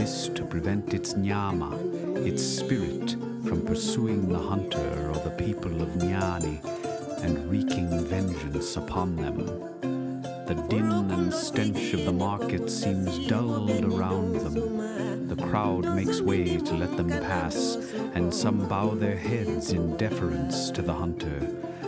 this 0.00 0.28
to 0.28 0.46
prevent 0.46 0.94
its 0.94 1.14
nyama, 1.14 1.76
its 2.24 2.42
spirit, 2.42 3.10
from 3.46 3.60
pursuing 3.66 4.30
the 4.30 4.38
hunter 4.38 5.10
or 5.10 5.18
the 5.28 5.36
people 5.36 5.82
of 5.82 5.88
Nyani 5.90 6.56
and 7.22 7.50
wreaking 7.50 7.90
vengeance 8.06 8.78
upon 8.78 9.14
them. 9.16 9.36
The 10.46 10.54
din 10.70 10.90
and 10.90 11.30
stench 11.30 11.92
of 11.92 12.06
the 12.06 12.14
market 12.14 12.70
seems 12.70 13.28
dulled 13.28 13.84
around 13.84 14.36
them. 14.36 15.28
The 15.28 15.36
crowd 15.36 15.84
makes 15.94 16.22
way 16.22 16.56
to 16.56 16.74
let 16.74 16.96
them 16.96 17.10
pass, 17.10 17.76
and 18.14 18.32
some 18.32 18.66
bow 18.68 18.94
their 18.94 19.18
heads 19.18 19.72
in 19.72 19.98
deference 19.98 20.70
to 20.70 20.80
the 20.80 20.94
hunter. 20.94 21.40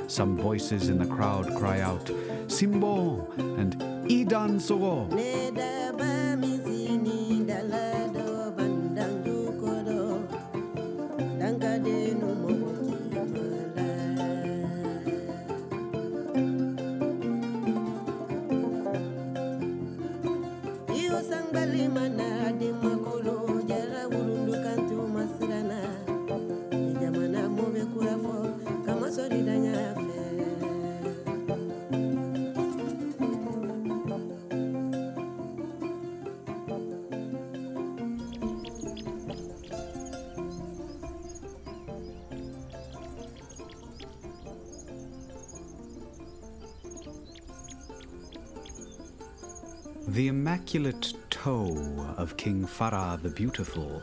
Some 0.06 0.36
voices 0.36 0.90
in 0.90 0.98
the 0.98 1.06
crowd 1.16 1.46
cry 1.56 1.80
out, 1.80 2.04
Simbo 2.48 3.26
and 3.58 3.74
Idan 4.10 4.60
Sogo. 4.60 5.08
The 50.12 50.28
immaculate 50.28 51.14
toe 51.30 52.14
of 52.18 52.36
King 52.36 52.66
Farah 52.66 53.22
the 53.22 53.30
Beautiful 53.30 54.02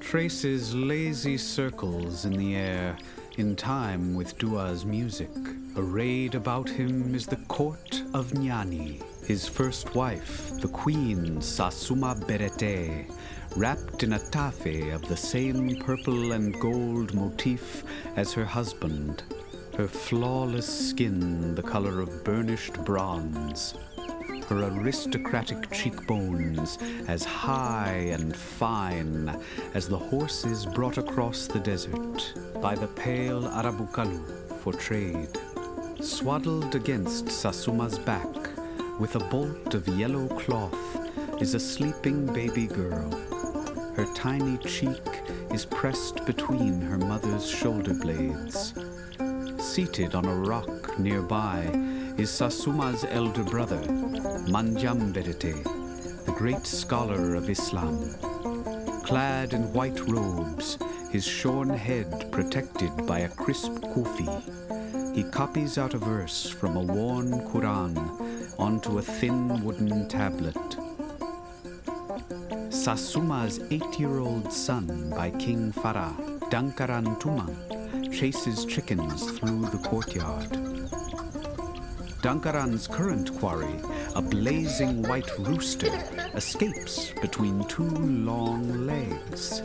traces 0.00 0.74
lazy 0.74 1.36
circles 1.36 2.24
in 2.24 2.32
the 2.32 2.56
air 2.56 2.96
in 3.36 3.54
time 3.54 4.14
with 4.14 4.38
Dua's 4.38 4.86
music. 4.86 5.28
Arrayed 5.76 6.34
about 6.34 6.66
him 6.66 7.14
is 7.14 7.26
the 7.26 7.44
court 7.48 8.02
of 8.14 8.30
Nyani, 8.30 9.02
his 9.26 9.46
first 9.46 9.94
wife, 9.94 10.50
the 10.62 10.68
queen 10.68 11.40
Sasuma 11.40 12.18
Berete, 12.18 13.04
wrapped 13.54 14.04
in 14.04 14.14
a 14.14 14.18
tafe 14.18 14.94
of 14.94 15.06
the 15.08 15.16
same 15.16 15.76
purple 15.76 16.32
and 16.32 16.58
gold 16.58 17.12
motif 17.12 17.84
as 18.16 18.32
her 18.32 18.46
husband, 18.46 19.24
her 19.76 19.88
flawless 19.88 20.88
skin 20.88 21.54
the 21.54 21.62
color 21.62 22.00
of 22.00 22.24
burnished 22.24 22.82
bronze 22.86 23.74
her 24.52 24.68
aristocratic 24.68 25.70
cheekbones 25.70 26.76
as 27.08 27.24
high 27.24 28.10
and 28.12 28.36
fine 28.36 29.34
as 29.72 29.88
the 29.88 29.96
horses 29.96 30.66
brought 30.66 30.98
across 30.98 31.46
the 31.46 31.58
desert 31.58 32.34
by 32.60 32.74
the 32.74 32.86
pale 32.88 33.44
Arabukalu 33.44 34.60
for 34.60 34.74
trade. 34.74 35.30
Swaddled 36.02 36.74
against 36.74 37.26
Sasuma's 37.26 37.98
back 37.98 38.26
with 39.00 39.16
a 39.16 39.20
bolt 39.30 39.74
of 39.74 39.88
yellow 39.88 40.28
cloth 40.28 40.98
is 41.40 41.54
a 41.54 41.60
sleeping 41.60 42.26
baby 42.26 42.66
girl. 42.66 43.10
Her 43.96 44.06
tiny 44.14 44.58
cheek 44.58 45.22
is 45.50 45.64
pressed 45.64 46.26
between 46.26 46.82
her 46.82 46.98
mother's 46.98 47.48
shoulder 47.48 47.94
blades. 47.94 48.74
Seated 49.58 50.14
on 50.14 50.26
a 50.26 50.34
rock 50.34 50.98
nearby 50.98 51.91
is 52.18 52.30
Sasuma's 52.30 53.04
elder 53.08 53.42
brother, 53.44 53.80
Manjam 54.46 55.12
Berete, 55.12 55.62
the 56.24 56.32
great 56.32 56.66
scholar 56.66 57.34
of 57.34 57.48
Islam. 57.48 58.14
Clad 59.04 59.54
in 59.54 59.72
white 59.72 60.00
robes, 60.08 60.78
his 61.10 61.26
shorn 61.26 61.70
head 61.70 62.30
protected 62.30 63.06
by 63.06 63.20
a 63.20 63.28
crisp 63.28 63.72
kufi, 63.92 64.28
he 65.14 65.24
copies 65.24 65.78
out 65.78 65.94
a 65.94 65.98
verse 65.98 66.48
from 66.48 66.76
a 66.76 66.80
worn 66.80 67.30
Quran 67.48 67.96
onto 68.58 68.98
a 68.98 69.02
thin 69.02 69.62
wooden 69.64 70.08
tablet. 70.08 70.56
Sasuma's 72.70 73.60
eight 73.70 73.98
year 73.98 74.18
old 74.18 74.52
son 74.52 75.10
by 75.10 75.30
King 75.30 75.72
Farah, 75.72 76.16
Dankaran 76.50 77.20
Tumang, 77.20 78.12
chases 78.12 78.64
chickens 78.64 79.30
through 79.38 79.66
the 79.66 79.78
courtyard. 79.78 80.58
Dankaran's 82.22 82.86
current 82.86 83.36
quarry, 83.40 83.80
a 84.14 84.22
blazing 84.22 85.02
white 85.02 85.36
rooster, 85.40 85.90
escapes 86.34 87.12
between 87.20 87.64
two 87.64 87.82
long 87.82 88.86
legs. 88.86 89.60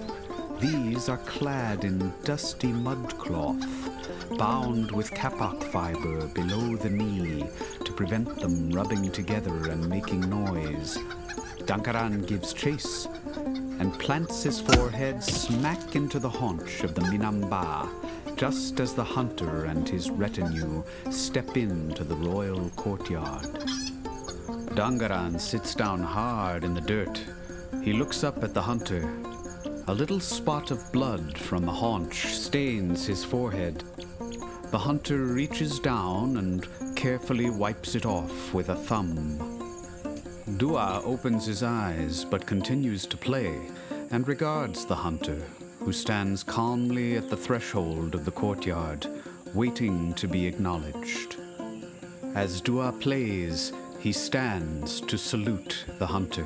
These 0.59 1.07
are 1.07 1.19
clad 1.19 1.83
in 1.83 2.11
dusty 2.23 2.69
mudcloth, 2.69 3.63
bound 4.39 4.91
with 4.91 5.11
kapok 5.11 5.65
fiber 5.65 6.25
below 6.29 6.75
the 6.75 6.89
knee 6.89 7.45
to 7.85 7.93
prevent 7.93 8.39
them 8.39 8.71
rubbing 8.71 9.11
together 9.11 9.69
and 9.69 9.87
making 9.87 10.27
noise. 10.27 10.97
Dankaran 11.67 12.25
gives 12.25 12.53
chase 12.53 13.07
and 13.79 13.93
plants 13.99 14.41
his 14.41 14.59
forehead 14.59 15.23
smack 15.23 15.95
into 15.95 16.17
the 16.17 16.29
haunch 16.29 16.83
of 16.83 16.95
the 16.95 17.01
Minamba 17.01 17.87
just 18.37 18.79
as 18.79 18.93
the 18.93 19.03
hunter 19.03 19.65
and 19.65 19.89
his 19.89 20.11
retinue 20.11 20.83
step 21.09 21.57
into 21.57 22.03
the 22.03 22.15
royal 22.15 22.69
courtyard. 22.75 23.63
Dankaran 24.75 25.41
sits 25.41 25.73
down 25.73 26.03
hard 26.03 26.63
in 26.63 26.75
the 26.75 26.81
dirt. 26.81 27.19
He 27.83 27.93
looks 27.93 28.23
up 28.23 28.43
at 28.43 28.53
the 28.53 28.61
hunter. 28.61 29.09
A 29.87 29.93
little 29.93 30.19
spot 30.19 30.69
of 30.69 30.91
blood 30.91 31.35
from 31.35 31.65
the 31.65 31.71
haunch 31.71 32.27
stains 32.27 33.07
his 33.07 33.23
forehead. 33.23 33.83
The 34.69 34.77
hunter 34.77 35.17
reaches 35.25 35.79
down 35.79 36.37
and 36.37 36.67
carefully 36.95 37.49
wipes 37.49 37.95
it 37.95 38.05
off 38.05 38.53
with 38.53 38.69
a 38.69 38.75
thumb. 38.75 39.39
Dua 40.57 41.01
opens 41.03 41.47
his 41.47 41.63
eyes 41.63 42.23
but 42.23 42.45
continues 42.45 43.07
to 43.07 43.17
play 43.17 43.59
and 44.11 44.27
regards 44.27 44.85
the 44.85 44.95
hunter 44.95 45.41
who 45.87 45.93
stands 45.93 46.43
calmly 46.43 47.15
at 47.15 47.29
the 47.29 47.37
threshold 47.37 48.13
of 48.13 48.25
the 48.25 48.31
courtyard, 48.31 49.07
waiting 49.53 50.13
to 50.15 50.27
be 50.27 50.45
acknowledged. 50.45 51.37
As 52.35 52.59
Dua 52.59 52.91
plays, 52.91 53.71
he 54.01 54.11
stands 54.11 54.99
to 54.99 55.17
salute 55.17 55.85
the 55.97 56.05
hunter. 56.05 56.45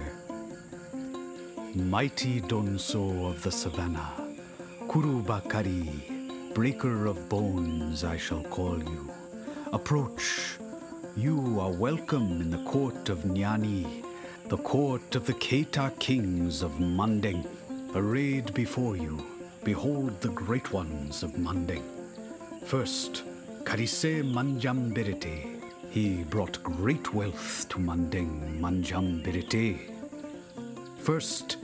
Mighty 1.73 2.39
Donso 2.41 3.31
of 3.31 3.41
the 3.41 3.51
savannah, 3.51 4.13
Kurubakari, 4.81 6.53
Breaker 6.53 7.07
of 7.07 7.27
bones, 7.27 8.03
I 8.03 8.17
shall 8.17 8.43
call 8.43 8.77
you. 8.77 9.11
Approach. 9.73 10.59
You 11.17 11.59
are 11.59 11.71
welcome 11.71 12.41
in 12.41 12.51
the 12.51 12.63
court 12.65 13.09
of 13.09 13.23
Nyani, 13.23 14.03
the 14.49 14.57
court 14.57 15.15
of 15.15 15.25
the 15.25 15.33
Keita 15.33 15.97
kings 15.97 16.61
of 16.61 16.79
Manding. 16.79 17.43
Arrayed 17.93 18.53
before 18.53 18.95
you, 18.95 19.30
behold 19.63 20.19
the 20.21 20.29
great 20.29 20.71
ones 20.71 21.23
of 21.23 21.37
Manding. 21.37 21.83
First, 22.65 23.23
Karise 23.63 24.23
Manjambirite. 24.23 25.61
He 25.91 26.23
brought 26.23 26.61
great 26.63 27.13
wealth 27.13 27.67
to 27.69 27.79
Manding 27.79 28.59
Manjambirite. 28.59 29.79
First, 30.97 31.57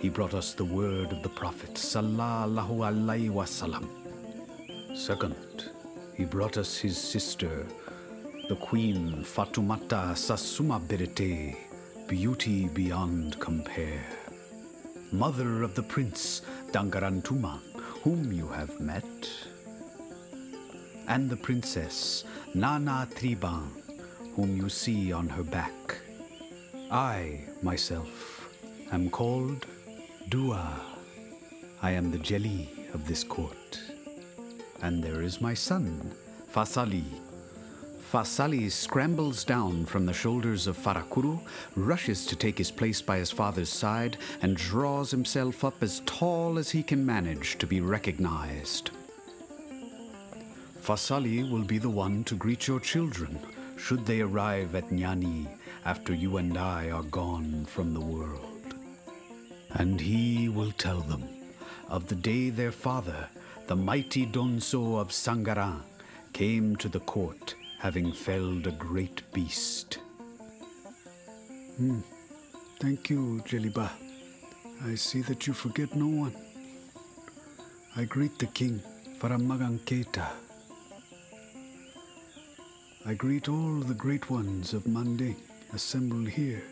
he 0.00 0.08
brought 0.08 0.34
us 0.34 0.54
the 0.54 0.64
word 0.64 1.12
of 1.12 1.22
the 1.22 1.28
Prophet 1.28 1.74
Sallallahu 1.74 2.78
Alaihi 2.90 3.30
Wasallam. 3.30 3.86
Second, 4.96 5.70
he 6.14 6.24
brought 6.24 6.56
us 6.56 6.78
his 6.78 6.96
sister, 6.96 7.66
the 8.48 8.56
Queen 8.56 9.24
Fatumata 9.24 10.12
Sasuma 10.12 10.80
Berete, 10.80 11.56
beauty 12.08 12.68
beyond 12.68 13.38
compare. 13.40 14.04
Mother 15.12 15.62
of 15.62 15.74
the 15.74 15.82
Prince 15.82 16.40
Dangarantuma, 16.72 17.60
whom 18.02 18.32
you 18.32 18.48
have 18.48 18.80
met. 18.80 19.30
And 21.06 21.28
the 21.28 21.36
Princess 21.36 22.24
Nana 22.54 23.06
Triban, 23.14 23.68
whom 24.34 24.56
you 24.56 24.68
see 24.68 25.12
on 25.12 25.28
her 25.28 25.42
back. 25.42 25.98
I, 26.90 27.40
myself, 27.62 28.48
am 28.90 29.10
called 29.10 29.66
Dua. 30.30 30.80
I 31.82 31.90
am 31.90 32.10
the 32.10 32.18
jeli 32.18 32.68
of 32.94 33.06
this 33.06 33.22
court. 33.22 33.80
And 34.80 35.02
there 35.02 35.22
is 35.22 35.40
my 35.40 35.54
son, 35.54 36.12
Fasali. 36.52 37.04
Fasali 38.12 38.70
scrambles 38.70 39.42
down 39.42 39.86
from 39.86 40.04
the 40.04 40.12
shoulders 40.12 40.66
of 40.66 40.76
Farakuru, 40.76 41.40
rushes 41.76 42.26
to 42.26 42.36
take 42.36 42.58
his 42.58 42.70
place 42.70 43.00
by 43.00 43.16
his 43.16 43.30
father's 43.30 43.70
side, 43.70 44.18
and 44.42 44.54
draws 44.54 45.10
himself 45.10 45.64
up 45.64 45.82
as 45.82 46.02
tall 46.04 46.58
as 46.58 46.68
he 46.68 46.82
can 46.82 47.06
manage 47.06 47.56
to 47.56 47.66
be 47.66 47.80
recognized. 47.80 48.90
Fasali 50.82 51.50
will 51.50 51.62
be 51.62 51.78
the 51.78 51.88
one 51.88 52.22
to 52.24 52.34
greet 52.34 52.68
your 52.68 52.80
children 52.80 53.38
should 53.78 54.04
they 54.04 54.20
arrive 54.20 54.74
at 54.74 54.90
Nyani 54.90 55.48
after 55.86 56.12
you 56.12 56.36
and 56.36 56.58
I 56.58 56.90
are 56.90 57.04
gone 57.04 57.64
from 57.64 57.94
the 57.94 58.00
world. 58.00 58.74
And 59.70 59.98
he 59.98 60.50
will 60.50 60.72
tell 60.72 61.00
them 61.00 61.26
of 61.88 62.08
the 62.08 62.14
day 62.14 62.50
their 62.50 62.72
father, 62.72 63.26
the 63.68 63.76
mighty 63.76 64.26
Donso 64.26 65.00
of 65.00 65.12
Sangaran, 65.12 65.80
came 66.34 66.76
to 66.76 66.90
the 66.90 67.00
court 67.00 67.54
having 67.82 68.12
felled 68.12 68.64
a 68.68 68.70
great 68.70 69.22
beast. 69.32 69.98
Hmm. 71.78 71.98
Thank 72.78 73.10
you, 73.10 73.42
Jeliba. 73.44 73.90
I 74.86 74.94
see 74.94 75.20
that 75.22 75.48
you 75.48 75.52
forget 75.52 75.92
no 75.96 76.06
one. 76.06 76.36
I 77.96 78.04
greet 78.04 78.38
the 78.38 78.46
king, 78.46 78.80
Faramagan 79.18 79.80
Keita. 79.80 80.28
I 83.04 83.14
greet 83.14 83.48
all 83.48 83.80
the 83.80 83.94
great 83.94 84.30
ones 84.30 84.74
of 84.74 84.86
Manding 84.86 85.34
assembled 85.74 86.28
here. 86.28 86.62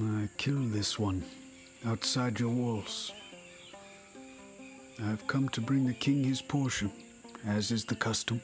I 0.00 0.30
kill 0.38 0.62
this 0.62 0.98
one 0.98 1.22
outside 1.84 2.40
your 2.40 2.54
walls. 2.54 3.12
I 4.98 5.08
have 5.10 5.26
come 5.26 5.50
to 5.50 5.60
bring 5.60 5.86
the 5.86 5.92
king 5.92 6.24
his 6.24 6.40
portion, 6.40 6.90
as 7.46 7.70
is 7.70 7.84
the 7.84 7.96
custom. 7.96 8.40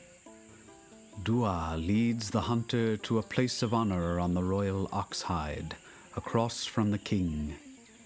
Dua 1.21 1.77
leads 1.79 2.31
the 2.31 2.43
hunter 2.43 2.97
to 2.97 3.19
a 3.19 3.23
place 3.23 3.63
of 3.63 3.73
honor 3.73 4.19
on 4.19 4.35
the 4.35 4.43
royal 4.43 4.89
ox 4.93 5.23
hide, 5.23 5.77
across 6.17 6.65
from 6.65 6.91
the 6.91 6.99
king. 6.99 7.55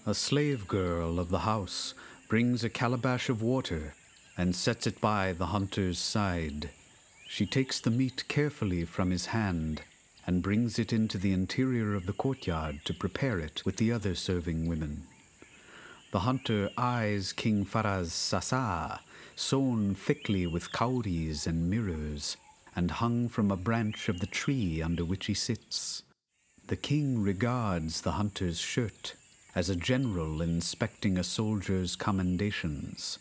A 0.05 0.13
slave 0.13 0.67
girl 0.67 1.19
of 1.19 1.29
the 1.29 1.39
house 1.39 1.93
brings 2.27 2.63
a 2.63 2.69
calabash 2.69 3.29
of 3.29 3.41
water 3.41 3.95
and 4.37 4.55
sets 4.55 4.85
it 4.85 5.01
by 5.01 5.33
the 5.33 5.47
hunter's 5.47 5.97
side. 5.97 6.69
She 7.27 7.45
takes 7.45 7.79
the 7.79 7.89
meat 7.89 8.27
carefully 8.27 8.85
from 8.85 9.09
his 9.09 9.27
hand 9.27 9.81
and 10.27 10.43
brings 10.43 10.77
it 10.77 10.93
into 10.93 11.17
the 11.17 11.33
interior 11.33 11.95
of 11.95 12.05
the 12.05 12.13
courtyard 12.13 12.81
to 12.85 12.93
prepare 12.93 13.39
it 13.39 13.65
with 13.65 13.77
the 13.77 13.91
other 13.91 14.13
serving 14.13 14.67
women. 14.67 15.07
The 16.11 16.19
hunter 16.19 16.69
eyes 16.77 17.33
King 17.33 17.65
Faraz 17.65 18.11
Sasa, 18.11 18.99
sewn 19.35 19.95
thickly 19.95 20.45
with 20.45 20.71
cowries 20.71 21.47
and 21.47 21.69
mirrors, 21.69 22.37
and 22.77 22.91
hung 22.91 23.27
from 23.27 23.49
a 23.49 23.57
branch 23.57 24.07
of 24.07 24.19
the 24.19 24.27
tree 24.27 24.83
under 24.83 25.03
which 25.03 25.25
he 25.25 25.33
sits. 25.33 26.03
The 26.67 26.75
king 26.75 27.23
regards 27.23 28.01
the 28.01 28.11
hunter's 28.11 28.59
shirt 28.59 29.15
as 29.55 29.67
a 29.67 29.75
general 29.75 30.43
inspecting 30.43 31.17
a 31.17 31.23
soldier's 31.23 31.95
commendations. 31.95 33.17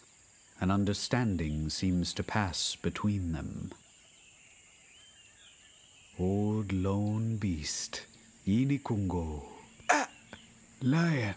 An 0.60 0.70
understanding 0.70 1.70
seems 1.70 2.12
to 2.14 2.22
pass 2.22 2.76
between 2.76 3.32
them. 3.32 3.72
Old 6.18 6.70
lone 6.70 7.38
beast, 7.38 8.02
Inikungo. 8.46 9.42
Ah! 9.90 10.10
Lion, 10.82 11.34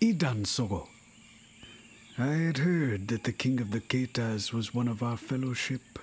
Idan 0.00 0.46
Sogo. 0.46 0.88
I 2.16 2.32
had 2.32 2.58
heard 2.58 3.08
that 3.08 3.24
the 3.24 3.32
king 3.32 3.60
of 3.60 3.70
the 3.70 3.80
Keitas 3.80 4.50
was 4.50 4.72
one 4.72 4.88
of 4.88 5.02
our 5.02 5.18
fellowship. 5.18 5.98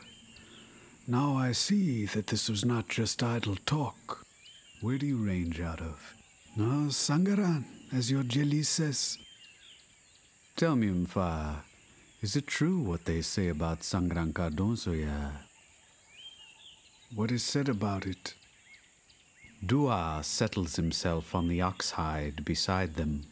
Now 1.08 1.36
I 1.38 1.52
see 1.52 2.06
that 2.08 2.28
this 2.28 2.50
was 2.50 2.66
not 2.66 2.90
just 2.90 3.22
idle 3.22 3.58
talk. 3.68 4.26
Where 4.82 4.98
do 4.98 5.06
you 5.06 5.18
range 5.18 5.62
out 5.62 5.80
of? 5.80 6.16
No, 6.58 6.90
Sangaran, 6.90 7.66
as 7.94 8.10
your 8.10 8.24
jeli 8.24 8.66
says. 8.66 9.20
Tell 10.56 10.76
me, 10.76 10.88
Mfa, 10.88 11.58
is 12.24 12.36
it 12.36 12.48
true 12.48 12.80
what 12.80 13.06
they 13.06 13.22
say 13.22 13.50
about 13.50 13.82
Sangaran 13.82 14.34
Kardonsoya? 14.34 15.34
What 17.14 17.30
is 17.30 17.44
said 17.44 17.70
about 17.70 18.08
it? 18.08 18.34
Dua 19.64 20.22
settles 20.24 20.76
himself 20.76 21.36
on 21.36 21.50
the 21.50 21.62
ox 21.62 21.92
hide 21.92 22.44
beside 22.44 22.96
them. 22.96 23.28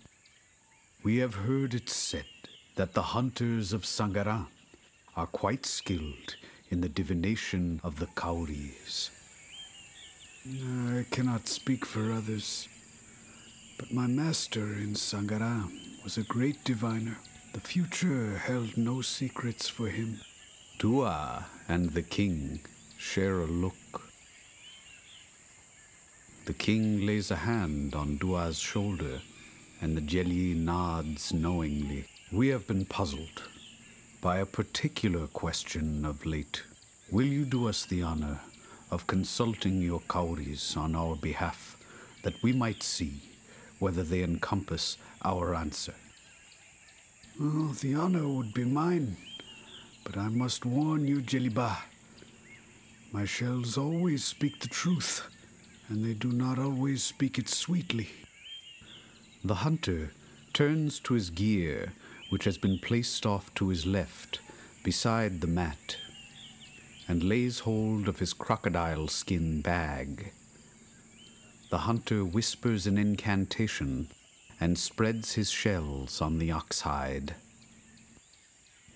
We 1.04 1.18
have 1.18 1.34
heard 1.34 1.74
it 1.74 1.90
said 1.90 2.26
that 2.76 2.94
the 2.94 3.14
hunters 3.18 3.74
of 3.74 3.82
Sangaran 3.82 4.46
are 5.18 5.26
quite 5.26 5.66
skilled 5.66 6.36
in 6.70 6.82
the 6.82 6.90
divination 6.90 7.80
of 7.84 8.00
the 8.00 8.08
cowries. 8.16 9.12
I 10.46 11.06
cannot 11.12 11.48
speak 11.48 11.86
for 11.86 12.12
others, 12.12 12.68
but 13.78 13.94
my 13.94 14.08
master 14.08 14.74
in 14.74 14.96
Sangaran 14.96 16.04
was 16.04 16.18
a 16.18 16.24
great 16.24 16.64
diviner. 16.64 17.18
The 17.54 17.60
future 17.60 18.38
held 18.38 18.76
no 18.76 19.02
secrets 19.02 19.70
for 19.70 19.88
him. 19.88 20.20
Dua 20.80 21.46
and 21.70 21.92
the 21.92 22.02
king 22.02 22.60
share 22.98 23.40
a 23.40 23.46
look. 23.46 24.10
The 26.46 26.54
king 26.54 27.06
lays 27.06 27.32
a 27.32 27.38
hand 27.38 27.96
on 27.96 28.18
Dua's 28.18 28.60
shoulder, 28.60 29.22
and 29.82 29.96
the 29.96 30.02
jeli 30.02 30.56
nods 30.56 31.32
knowingly. 31.32 32.06
We 32.32 32.50
have 32.50 32.68
been 32.68 32.86
puzzled 32.86 33.44
by 34.24 34.38
a 34.38 34.46
particular 34.46 35.28
question 35.28 36.06
of 36.06 36.26
late. 36.26 36.64
Will 37.12 37.26
you 37.26 37.44
do 37.44 37.68
us 37.68 37.86
the 37.86 38.02
honor 38.02 38.40
of 38.90 39.06
consulting 39.06 39.82
your 39.82 40.00
cowries 40.08 40.78
on 40.78 40.96
our 40.96 41.18
behalf, 41.18 41.76
that 42.24 42.42
we 42.42 42.54
might 42.54 42.82
see 42.82 43.22
whether 43.80 44.02
they 44.02 44.24
encompass 44.24 44.98
our 45.26 45.54
answer? 45.54 45.94
Oh, 47.42 47.76
the 47.82 47.96
honor 47.96 48.26
would 48.26 48.54
be 48.54 48.64
mine, 48.64 49.18
but 50.06 50.16
I 50.16 50.30
must 50.30 50.66
warn 50.66 51.06
you, 51.06 51.22
Jeliba. 51.22 51.76
My 53.12 53.26
shells 53.26 53.78
always 53.78 54.24
speak 54.24 54.62
the 54.62 54.70
truth, 54.70 55.22
and 55.90 56.06
they 56.06 56.14
do 56.14 56.32
not 56.32 56.58
always 56.60 57.04
speak 57.04 57.38
it 57.38 57.50
sweetly. 57.50 58.08
The 59.44 59.56
hunter 59.56 60.14
turns 60.54 61.02
to 61.02 61.16
his 61.16 61.30
gear 61.30 61.92
which 62.34 62.46
has 62.46 62.58
been 62.58 62.80
placed 62.80 63.28
off 63.28 63.54
to 63.54 63.68
his 63.68 63.86
left, 63.86 64.40
beside 64.84 65.40
the 65.40 65.46
mat, 65.46 65.98
and 67.08 67.22
lays 67.22 67.60
hold 67.60 68.08
of 68.08 68.18
his 68.18 68.34
crocodile 68.34 69.08
skin 69.08 69.62
bag. 69.62 70.32
The 71.70 71.86
hunter 71.90 72.26
whispers 72.26 72.88
an 72.88 72.98
incantation 72.98 74.08
and 74.60 74.80
spreads 74.80 75.34
his 75.34 75.52
shells 75.52 76.24
on 76.24 76.40
the 76.40 76.52
ox 76.52 76.82
hide. 76.82 77.36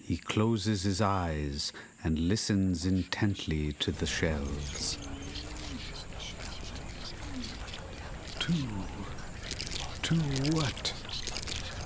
He 0.03 0.17
closes 0.17 0.81
his 0.81 0.99
eyes 0.99 1.71
and 2.03 2.17
listens 2.17 2.87
intently 2.87 3.71
to 3.73 3.91
the 3.91 4.07
shells. 4.07 4.97
Two. 8.39 8.67
Two 10.01 10.15
what? 10.55 10.91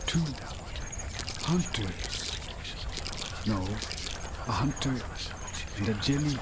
Two 0.08 0.51
hunters. 1.44 2.32
No, 3.48 3.58
a 4.48 4.52
hunter 4.52 4.96
and 5.78 5.89
a 5.89 5.94
jeli, 5.96 6.38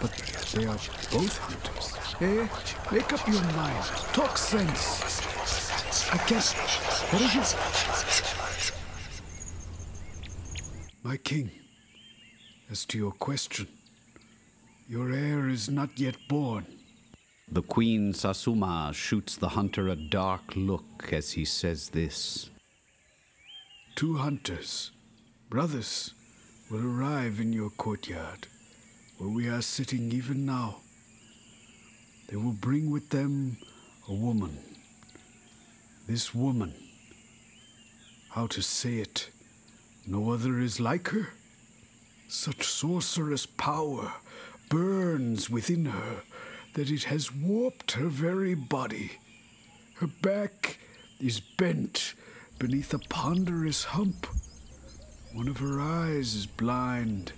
but 0.00 0.12
they 0.52 0.66
are 0.66 0.78
both 1.10 1.38
hunters. 1.38 1.94
Eh? 2.20 2.46
Make 2.92 3.12
up 3.12 3.26
your 3.28 3.42
mind. 3.42 3.84
Talk 4.12 4.38
sense. 4.38 5.26
I 6.12 6.18
can't. 6.18 6.44
What 7.10 7.22
is 7.22 7.52
it? 7.52 7.56
My 11.02 11.16
king, 11.16 11.50
as 12.70 12.84
to 12.86 12.98
your 12.98 13.12
question, 13.12 13.68
your 14.88 15.12
heir 15.12 15.48
is 15.48 15.68
not 15.68 15.98
yet 15.98 16.16
born. 16.28 16.66
The 17.50 17.62
Queen 17.62 18.12
Sasuma 18.12 18.92
shoots 18.92 19.36
the 19.36 19.50
hunter 19.50 19.88
a 19.88 19.94
dark 19.94 20.56
look 20.56 21.12
as 21.12 21.32
he 21.32 21.44
says 21.44 21.90
this. 21.90 22.50
Two 23.96 24.18
hunters, 24.18 24.90
brothers, 25.48 26.12
will 26.70 26.84
arrive 26.84 27.40
in 27.40 27.54
your 27.54 27.70
courtyard, 27.70 28.46
where 29.16 29.30
we 29.30 29.48
are 29.48 29.62
sitting 29.62 30.12
even 30.12 30.44
now. 30.44 30.82
They 32.28 32.36
will 32.36 32.52
bring 32.52 32.90
with 32.90 33.08
them 33.08 33.56
a 34.06 34.12
woman. 34.12 34.58
This 36.06 36.34
woman, 36.34 36.74
how 38.32 38.46
to 38.48 38.60
say 38.60 38.96
it, 38.96 39.30
no 40.06 40.30
other 40.30 40.60
is 40.60 40.78
like 40.78 41.08
her. 41.08 41.28
Such 42.28 42.64
sorcerous 42.64 43.46
power 43.46 44.12
burns 44.68 45.48
within 45.48 45.86
her 45.86 46.22
that 46.74 46.90
it 46.90 47.04
has 47.04 47.34
warped 47.34 47.92
her 47.92 48.08
very 48.08 48.52
body. 48.52 49.12
Her 49.94 50.08
back 50.20 50.80
is 51.18 51.40
bent 51.40 52.12
beneath 52.58 52.94
a 52.94 52.98
ponderous 52.98 53.84
hump. 53.84 54.26
One 55.32 55.48
of 55.48 55.58
her 55.58 55.80
eyes 55.80 56.34
is 56.34 56.46
blind, 56.46 57.32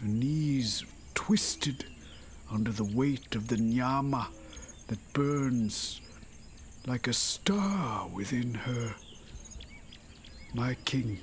her 0.00 0.08
knees 0.08 0.84
twisted 1.14 1.84
under 2.50 2.70
the 2.70 2.84
weight 2.84 3.34
of 3.34 3.48
the 3.48 3.56
nyama 3.56 4.28
that 4.88 5.12
burns 5.12 6.00
like 6.86 7.08
a 7.08 7.12
star 7.12 8.06
within 8.08 8.54
her. 8.54 8.94
My 10.54 10.74
king, 10.84 11.18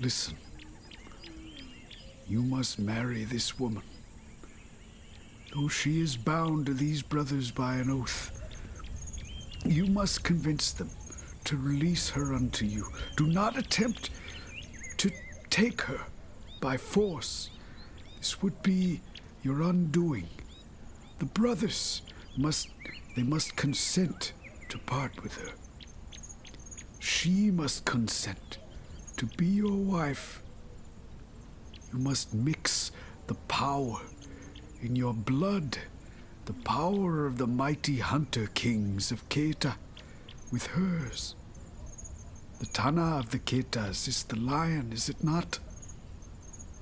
listen. 0.00 0.36
You 2.26 2.42
must 2.42 2.78
marry 2.78 3.24
this 3.24 3.58
woman 3.58 3.82
though 5.54 5.68
she 5.68 6.00
is 6.00 6.16
bound 6.16 6.66
to 6.66 6.74
these 6.74 7.02
brothers 7.02 7.50
by 7.50 7.76
an 7.76 7.90
oath. 7.90 8.30
You 9.64 9.86
must 9.86 10.22
convince 10.22 10.72
them 10.72 10.90
to 11.48 11.56
release 11.56 12.10
her 12.10 12.34
unto 12.34 12.66
you. 12.66 12.86
Do 13.16 13.26
not 13.26 13.56
attempt 13.56 14.10
to 14.98 15.10
take 15.48 15.80
her 15.80 16.00
by 16.60 16.76
force. 16.76 17.48
This 18.18 18.42
would 18.42 18.62
be 18.62 19.00
your 19.42 19.62
undoing. 19.62 20.28
The 21.18 21.24
brothers 21.24 22.02
must 22.36 22.68
they 23.16 23.22
must 23.22 23.56
consent 23.56 24.34
to 24.68 24.76
part 24.76 25.22
with 25.22 25.38
her. 25.38 25.54
She 26.98 27.50
must 27.50 27.86
consent 27.86 28.58
to 29.16 29.24
be 29.24 29.46
your 29.46 29.72
wife. 29.72 30.42
You 31.94 31.98
must 31.98 32.34
mix 32.34 32.92
the 33.26 33.36
power 33.48 34.00
in 34.82 34.96
your 34.96 35.14
blood 35.14 35.78
the 36.44 36.52
power 36.52 37.26
of 37.26 37.38
the 37.38 37.46
mighty 37.46 37.98
hunter 37.98 38.48
kings 38.54 39.10
of 39.10 39.26
Keita 39.30 39.76
with 40.50 40.66
hers. 40.68 41.34
The 42.58 42.66
Tana 42.66 43.18
of 43.18 43.30
the 43.30 43.38
Keitas 43.38 44.08
is 44.08 44.24
the 44.24 44.36
lion, 44.36 44.92
is 44.92 45.08
it 45.08 45.22
not? 45.22 45.60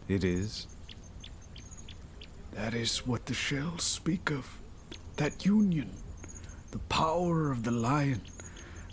It 0.09 0.25
is. 0.25 0.67
That 2.53 2.73
is 2.73 3.07
what 3.07 3.27
the 3.27 3.35
shells 3.35 3.83
speak 3.83 4.31
of. 4.31 4.57
That 5.17 5.45
union. 5.45 5.91
The 6.71 6.79
power 6.79 7.53
of 7.53 7.63
the 7.63 7.71
lion 7.73 8.23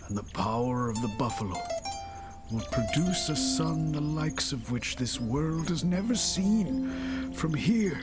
and 0.07 0.17
the 0.17 0.29
power 0.33 0.89
of 0.89 1.01
the 1.01 1.13
buffalo 1.17 1.57
will 2.51 2.65
produce 2.71 3.29
a 3.29 3.35
son 3.35 3.93
the 3.93 4.01
likes 4.01 4.51
of 4.51 4.69
which 4.69 4.97
this 4.97 5.21
world 5.21 5.69
has 5.69 5.85
never 5.85 6.15
seen. 6.15 7.31
From 7.33 7.53
here 7.53 8.01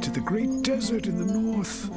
to 0.00 0.10
the 0.10 0.20
great 0.20 0.62
desert 0.62 1.06
in 1.06 1.18
the 1.18 1.38
north, 1.38 1.90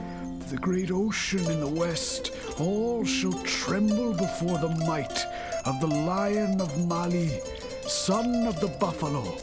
the 0.50 0.58
great 0.58 0.92
ocean 0.92 1.46
in 1.50 1.60
the 1.60 1.68
west, 1.68 2.32
all 2.60 3.04
shall 3.06 3.34
tremble 3.44 4.14
before 4.14 4.58
the 4.58 4.70
might 4.86 5.26
of 5.66 5.80
the 5.80 5.88
lion 5.88 6.62
of 6.62 6.88
Mali, 6.88 7.40
son 7.88 8.46
of 8.48 8.60
the 8.60 8.68
buffalo. 8.80 9.38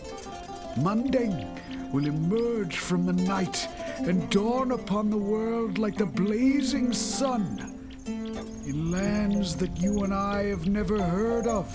Manding 0.76 1.46
will 1.92 2.06
emerge 2.06 2.78
from 2.78 3.06
the 3.06 3.12
night 3.12 3.68
and 3.98 4.30
dawn 4.30 4.72
upon 4.72 5.10
the 5.10 5.16
world 5.16 5.78
like 5.78 5.96
the 5.96 6.06
blazing 6.06 6.92
sun. 6.92 7.68
In 8.06 8.90
lands 8.90 9.56
that 9.56 9.80
you 9.80 10.04
and 10.04 10.14
I 10.14 10.44
have 10.44 10.66
never 10.66 11.02
heard 11.02 11.46
of, 11.46 11.68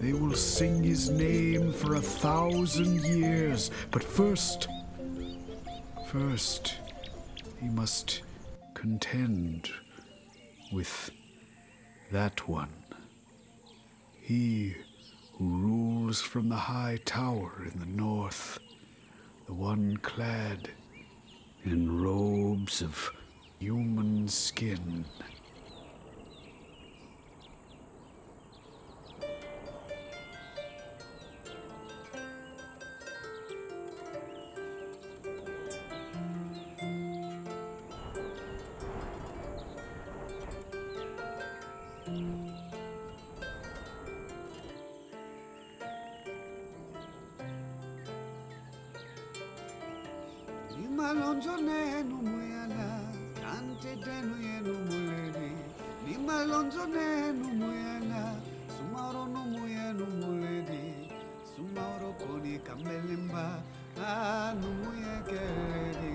they 0.00 0.12
will 0.12 0.34
sing 0.34 0.82
his 0.82 1.10
name 1.10 1.72
for 1.72 1.94
a 1.94 2.00
thousand 2.00 3.02
years. 3.04 3.70
But 3.90 4.04
first, 4.04 4.68
First, 6.14 6.76
he 7.60 7.68
must 7.68 8.22
contend 8.84 9.70
with 10.70 11.10
that 12.12 12.46
one. 12.46 12.68
He 14.20 14.76
who 15.32 15.48
rules 15.48 16.20
from 16.20 16.50
the 16.50 16.54
high 16.56 16.98
tower 17.06 17.66
in 17.72 17.80
the 17.80 17.86
north, 17.86 18.58
the 19.46 19.54
one 19.54 19.96
clad 19.96 20.68
in 21.64 21.98
robes 21.98 22.82
of 22.82 23.10
human 23.58 24.28
skin. 24.28 25.06
লঞ্জনেনু 51.64 52.16
মুয়ালা 52.28 52.88
কান্তে 53.40 53.92
দেনু 54.04 54.34
এনু 54.54 54.74
মুলেরে 54.86 55.48
নিমা 56.04 56.38
লঞ্জনেনু 56.50 57.46
মুয়ালা 57.60 58.22
সুমারো 58.74 59.22
নু 59.34 59.42
মুয়ানু 59.52 60.06
মুলেরে 60.20 60.82
সুমারো 61.52 62.10
কোনি 62.20 62.54
কামেলেম্বা 62.66 63.46
আনু 64.10 64.68
মুয়া 64.80 65.16
কেলেরে 65.28 66.14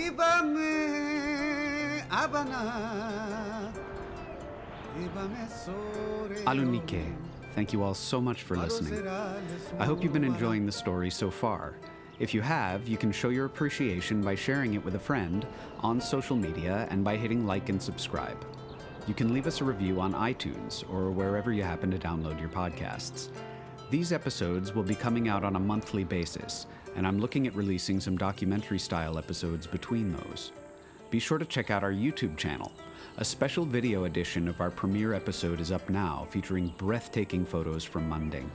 ইবামে 0.00 0.74
আবানা 2.22 2.62
ইবামে 5.04 5.44
সোরে 5.62 6.38
আলুনিকে 6.50 7.04
Thank 7.54 7.72
you 7.72 7.82
all 7.82 7.94
so 7.94 8.20
much 8.20 8.42
for 8.42 8.56
listening. 8.56 9.06
I 9.78 9.84
hope 9.84 10.02
you've 10.02 10.12
been 10.12 10.24
enjoying 10.24 10.66
the 10.66 10.72
story 10.72 11.10
so 11.10 11.30
far. 11.30 11.74
If 12.18 12.34
you 12.34 12.42
have, 12.42 12.86
you 12.86 12.96
can 12.96 13.12
show 13.12 13.30
your 13.30 13.46
appreciation 13.46 14.20
by 14.22 14.34
sharing 14.34 14.74
it 14.74 14.84
with 14.84 14.94
a 14.94 14.98
friend 14.98 15.46
on 15.80 16.00
social 16.00 16.36
media 16.36 16.86
and 16.90 17.02
by 17.02 17.16
hitting 17.16 17.46
like 17.46 17.68
and 17.70 17.82
subscribe. 17.82 18.44
You 19.06 19.14
can 19.14 19.32
leave 19.32 19.46
us 19.46 19.60
a 19.60 19.64
review 19.64 20.00
on 20.00 20.12
iTunes 20.12 20.88
or 20.90 21.10
wherever 21.10 21.50
you 21.52 21.62
happen 21.62 21.90
to 21.90 21.98
download 21.98 22.38
your 22.38 22.50
podcasts. 22.50 23.30
These 23.90 24.12
episodes 24.12 24.74
will 24.74 24.82
be 24.82 24.94
coming 24.94 25.28
out 25.28 25.42
on 25.42 25.56
a 25.56 25.60
monthly 25.60 26.04
basis, 26.04 26.66
and 26.94 27.06
I'm 27.06 27.18
looking 27.18 27.46
at 27.46 27.56
releasing 27.56 27.98
some 27.98 28.16
documentary 28.16 28.78
style 28.78 29.18
episodes 29.18 29.66
between 29.66 30.12
those. 30.12 30.52
Be 31.10 31.18
sure 31.18 31.38
to 31.38 31.44
check 31.44 31.70
out 31.70 31.82
our 31.82 31.92
YouTube 31.92 32.36
channel. 32.36 32.70
A 33.18 33.24
special 33.24 33.64
video 33.64 34.04
edition 34.04 34.46
of 34.48 34.60
our 34.60 34.70
premiere 34.70 35.12
episode 35.14 35.60
is 35.60 35.72
up 35.72 35.90
now, 35.90 36.26
featuring 36.30 36.72
breathtaking 36.78 37.44
photos 37.44 37.84
from 37.84 38.08
Manding. 38.08 38.50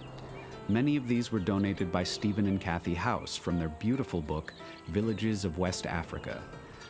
Many 0.69 0.95
of 0.95 1.07
these 1.07 1.31
were 1.31 1.39
donated 1.39 1.91
by 1.91 2.03
Stephen 2.03 2.47
and 2.47 2.59
Kathy 2.59 2.93
House 2.93 3.35
from 3.35 3.59
their 3.59 3.69
beautiful 3.69 4.21
book, 4.21 4.53
Villages 4.87 5.45
of 5.45 5.59
West 5.59 5.85
Africa. 5.85 6.41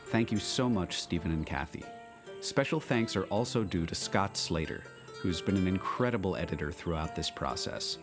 Thank 0.07 0.31
you 0.31 0.37
so 0.37 0.69
much, 0.69 1.01
Stephen 1.01 1.31
and 1.31 1.45
Kathy. 1.45 1.83
Special 2.39 2.79
thanks 2.79 3.15
are 3.15 3.25
also 3.25 3.63
due 3.63 3.87
to 3.87 3.95
Scott 3.95 4.37
Slater, 4.37 4.83
who's 5.21 5.41
been 5.41 5.57
an 5.57 5.67
incredible 5.67 6.35
editor 6.35 6.71
throughout 6.71 7.15
this 7.15 7.31
process. 7.31 7.97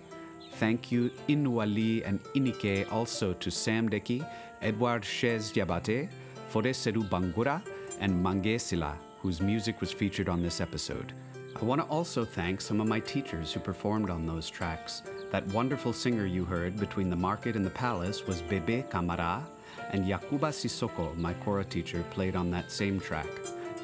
Thank 0.54 0.90
you, 0.90 1.10
Inwali 1.28 2.06
and 2.06 2.22
Inike, 2.34 2.92
also 2.92 3.32
to 3.34 3.50
Sam 3.50 3.88
Deki, 3.88 4.28
Edward 4.60 5.02
Shez 5.02 5.54
Yabate, 5.54 6.10
Fode 6.52 6.74
Seru 6.74 7.08
Bangura, 7.08 7.62
and 8.00 8.20
Mange 8.22 8.60
Sila, 8.60 8.98
whose 9.22 9.40
music 9.40 9.80
was 9.80 9.92
featured 9.92 10.28
on 10.28 10.42
this 10.42 10.60
episode. 10.60 11.12
I 11.54 11.64
want 11.64 11.80
to 11.80 11.86
also 11.86 12.24
thank 12.24 12.60
some 12.60 12.80
of 12.80 12.88
my 12.88 12.98
teachers 12.98 13.52
who 13.52 13.60
performed 13.60 14.10
on 14.10 14.26
those 14.26 14.50
tracks. 14.50 15.02
That 15.30 15.46
wonderful 15.48 15.92
singer 15.92 16.26
you 16.26 16.44
heard 16.44 16.76
between 16.76 17.08
the 17.08 17.14
market 17.14 17.54
and 17.54 17.64
the 17.64 17.70
palace 17.70 18.26
was 18.26 18.42
Bebe 18.42 18.84
Kamara, 18.90 19.44
and 19.90 20.04
Yakuba 20.04 20.50
Sissoko, 20.50 21.16
my 21.16 21.34
kora 21.34 21.64
teacher, 21.64 22.04
played 22.10 22.34
on 22.34 22.50
that 22.50 22.72
same 22.72 22.98
track. 22.98 23.28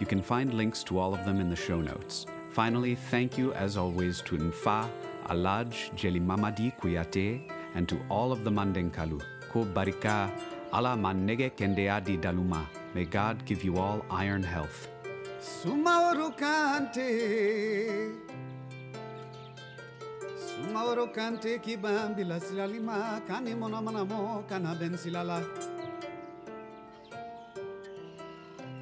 You 0.01 0.07
can 0.07 0.23
find 0.23 0.55
links 0.55 0.83
to 0.85 0.99
all 0.99 1.15
of 1.15 1.25
them 1.25 1.41
in 1.41 1.51
the 1.51 1.57
show 1.57 1.81
notes. 1.81 2.27
Finally, 2.51 2.97
thank 2.97 3.39
you 3.39 3.53
as 3.53 3.77
always 3.77 4.21
to 4.23 4.37
Nfa, 4.37 4.89
Alaj, 5.27 5.95
Jelimamadi 5.95 6.77
Kuyate, 6.81 7.49
and 7.75 7.89
to 7.89 8.01
all 8.09 8.33
of 8.33 8.43
the 8.43 8.51
Mandenkalu. 8.51 9.23
Ko 9.51 9.65
barika, 9.65 10.31
ala 10.73 10.97
manege 10.97 11.53
kendeadi 11.57 12.21
daluma. 12.21 12.67
May 12.95 13.05
God 13.05 13.45
give 13.45 13.63
you 13.63 13.77
all 13.79 14.05
iron 14.11 14.43
health. 14.43 14.89
Sumaoro 15.41 16.31
kante 16.37 17.09
Sumaoro 20.37 21.07
kante 21.15 21.59
kibambila 21.59 22.41
silalima 22.41 23.21
kani 23.29 23.55
mona 23.55 23.81
manamo 23.81 24.45
kana 24.49 24.75
ben 24.75 24.97
silala 24.99 25.43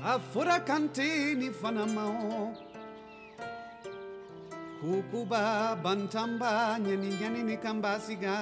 Afura 0.03 0.61
kante 0.61 1.35
ni 1.35 1.51
fanamao 1.51 2.57
Kukuba 4.81 5.77
bantamba 5.83 6.79
nyeni 6.79 7.09
nyeni 7.21 7.43
ni 7.43 7.57
kambasiga 7.57 8.35